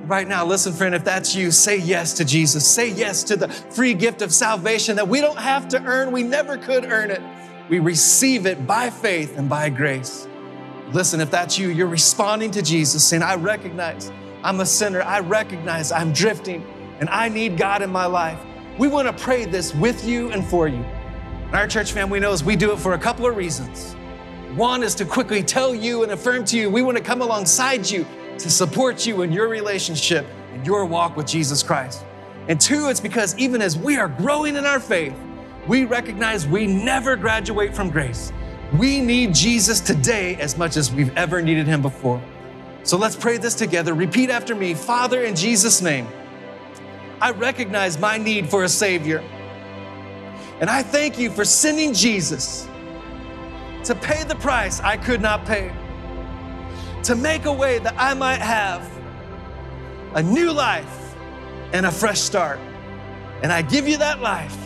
right 0.06 0.28
now, 0.28 0.46
listen, 0.46 0.74
friend, 0.74 0.96
if 0.96 1.04
that's 1.04 1.36
you, 1.36 1.52
say 1.52 1.78
yes 1.78 2.14
to 2.14 2.26
Jesus. 2.26 2.68
Say 2.68 2.92
yes 2.92 3.24
to 3.26 3.36
the 3.36 3.48
free 3.48 3.94
gift 3.94 4.22
of 4.22 4.34
salvation 4.34 4.96
that 4.98 5.08
we 5.08 5.22
don't 5.22 5.40
have 5.40 5.68
to 5.70 5.84
earn. 5.84 6.12
We 6.12 6.24
never 6.24 6.58
could 6.58 6.86
earn 6.86 7.12
it. 7.12 7.22
We 7.70 7.80
receive 7.80 8.46
it 8.46 8.68
by 8.68 8.90
faith 8.90 9.38
and 9.38 9.50
by 9.50 9.70
grace. 9.70 10.28
Listen, 10.94 11.22
if 11.22 11.32
that's 11.32 11.58
you, 11.58 11.70
you're 11.70 11.88
responding 11.88 12.52
to 12.52 12.62
Jesus, 12.62 13.04
saying, 13.04 13.24
I 13.24 13.36
recognize 13.36 14.12
I'm 14.44 14.60
a 14.60 14.66
sinner. 14.66 15.02
I 15.02 15.20
recognize 15.20 15.92
I'm 15.92 16.12
drifting 16.12 16.66
and 17.00 17.10
I 17.10 17.30
need 17.30 17.58
God 17.58 17.82
in 17.82 17.90
my 17.90 18.06
life. 18.06 18.40
We 18.78 18.88
want 18.88 19.08
to 19.08 19.24
pray 19.24 19.46
this 19.46 19.74
with 19.74 20.06
you 20.06 20.32
and 20.32 20.46
for 20.46 20.68
you. 20.68 20.84
And 21.46 21.56
our 21.56 21.68
church 21.68 21.94
family 21.94 22.20
knows 22.20 22.44
we 22.44 22.56
do 22.56 22.74
it 22.74 22.80
for 22.80 22.94
a 22.94 22.98
couple 22.98 23.26
of 23.26 23.38
reasons. 23.38 23.94
One 24.56 24.84
is 24.84 24.94
to 24.96 25.06
quickly 25.06 25.44
tell 25.44 25.74
you 25.74 26.04
and 26.04 26.12
affirm 26.12 26.44
to 26.46 26.58
you, 26.58 26.70
we 26.70 26.82
want 26.82 26.98
to 26.98 27.04
come 27.04 27.22
alongside 27.22 27.90
you 27.90 28.06
to 28.38 28.50
support 28.50 29.06
you 29.06 29.22
in 29.22 29.32
your 29.32 29.48
relationship 29.48 30.26
and 30.54 30.66
your 30.66 30.86
walk 30.86 31.16
with 31.16 31.28
Jesus 31.28 31.64
Christ. 31.64 32.06
And 32.50 32.60
two, 32.60 32.90
it's 32.90 33.00
because 33.00 33.38
even 33.38 33.62
as 33.62 33.78
we 33.78 33.98
are 33.98 34.10
growing 34.10 34.58
in 34.58 34.66
our 34.66 34.80
faith, 34.80 35.16
we 35.68 35.86
recognize 35.86 36.48
we 36.48 36.68
never 36.68 37.16
graduate 37.16 37.74
from 37.74 37.90
grace. 37.90 38.34
We 38.78 39.02
need 39.02 39.34
Jesus 39.34 39.80
today 39.82 40.36
as 40.36 40.58
much 40.58 40.78
as 40.78 40.92
we've 40.92 41.16
ever 41.18 41.42
needed 41.42 41.68
him 41.68 41.82
before. 41.82 42.22
So 42.84 42.98
let's 42.98 43.16
pray 43.16 43.38
this 43.38 43.54
together. 43.54 43.94
Repeat 43.94 44.30
after 44.30 44.56
me 44.56 44.74
Father, 44.74 45.24
in 45.24 45.36
Jesus' 45.36 45.82
name, 45.82 46.08
I 47.20 47.32
recognize 47.32 48.00
my 48.00 48.18
need 48.18 48.50
for 48.50 48.64
a 48.64 48.70
Savior. 48.70 49.20
And 50.60 50.70
I 50.70 50.84
thank 50.84 51.20
you 51.20 51.30
for 51.30 51.44
sending 51.44 51.94
Jesus 51.94 52.68
to 53.84 53.96
pay 53.96 54.24
the 54.24 54.36
price 54.36 54.80
I 54.80 54.96
could 54.96 55.22
not 55.22 55.46
pay 55.46 55.72
to 57.04 57.16
make 57.16 57.46
a 57.46 57.54
way 57.54 57.80
that 57.80 57.96
I 57.98 58.14
might 58.14 58.42
have 58.42 58.88
a 60.14 60.22
new 60.22 60.52
life 60.52 61.16
and 61.74 61.86
a 61.86 61.92
fresh 61.92 62.20
start. 62.20 62.60
And 63.42 63.52
I 63.52 63.64
give 63.64 63.88
you 63.88 63.98
that 63.98 64.22
life 64.22 64.58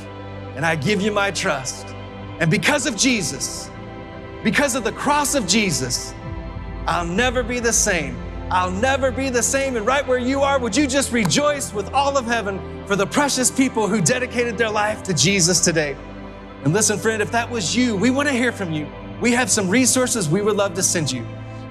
and 0.55 0.65
I 0.65 0.75
give 0.75 1.01
you 1.01 1.11
my 1.11 1.31
trust. 1.31 1.87
And 2.39 2.51
because 2.51 2.85
of 2.85 2.97
Jesus, 2.97 3.69
because 4.45 4.75
of 4.75 4.83
the 4.83 4.91
cross 4.91 5.33
of 5.33 5.47
Jesus, 5.47 6.13
I'll 6.85 7.03
never 7.03 7.41
be 7.41 7.59
the 7.59 7.73
same. 7.73 8.15
I'll 8.51 8.69
never 8.69 9.09
be 9.09 9.29
the 9.29 9.41
same. 9.41 9.75
And 9.75 9.87
right 9.87 10.05
where 10.05 10.19
you 10.19 10.41
are, 10.41 10.59
would 10.59 10.77
you 10.77 10.85
just 10.85 11.11
rejoice 11.11 11.73
with 11.73 11.91
all 11.95 12.15
of 12.15 12.27
heaven 12.27 12.85
for 12.85 12.95
the 12.95 13.07
precious 13.07 13.49
people 13.49 13.87
who 13.87 14.01
dedicated 14.01 14.55
their 14.55 14.69
life 14.69 15.01
to 15.05 15.15
Jesus 15.15 15.61
today? 15.61 15.97
And 16.63 16.73
listen, 16.73 16.99
friend, 16.99 17.23
if 17.23 17.31
that 17.31 17.49
was 17.49 17.75
you, 17.75 17.95
we 17.95 18.11
want 18.11 18.29
to 18.29 18.35
hear 18.35 18.51
from 18.51 18.71
you. 18.71 18.87
We 19.19 19.31
have 19.31 19.49
some 19.49 19.67
resources 19.67 20.29
we 20.29 20.43
would 20.43 20.57
love 20.57 20.75
to 20.75 20.83
send 20.83 21.11
you 21.11 21.25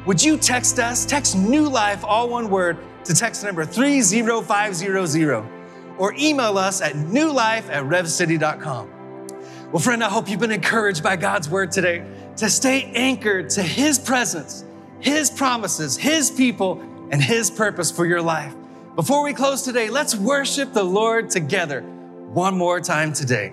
would 0.05 0.23
you 0.23 0.37
text 0.37 0.79
us? 0.81 1.07
Text 1.07 1.35
New 1.35 1.67
Life, 1.67 2.05
all 2.05 2.29
one 2.29 2.51
word, 2.51 2.77
to 3.05 3.15
text 3.15 3.43
number 3.43 3.65
30500 3.65 5.47
or 5.97 6.13
email 6.19 6.59
us 6.59 6.83
at 6.83 6.93
newlife 6.95 7.71
at 7.71 7.85
revcity.com. 7.85 8.91
Well, 9.73 9.81
friend, 9.81 10.05
I 10.05 10.11
hope 10.11 10.29
you've 10.29 10.41
been 10.41 10.53
encouraged 10.53 11.03
by 11.03 11.17
God's 11.17 11.49
word 11.49 11.73
today 11.73 12.05
to 12.37 12.51
stay 12.51 12.91
anchored 12.95 13.51
to 13.51 13.63
His 13.63 13.99
presence, 13.99 14.65
His 15.01 15.31
promises, 15.31 15.97
His 15.97 16.31
people, 16.31 16.81
and 17.11 17.23
His 17.23 17.51
purpose 17.51 17.91
for 17.91 18.07
your 18.07 18.23
life. 18.23 18.55
Before 18.97 19.23
we 19.23 19.35
close 19.35 19.63
today, 19.63 19.91
let's 19.91 20.15
worship 20.15 20.73
the 20.73 20.85
Lord 20.85 21.31
together 21.31 21.83
one 21.83 22.57
more 22.57 22.81
time 22.81 23.13
today. 23.13 23.53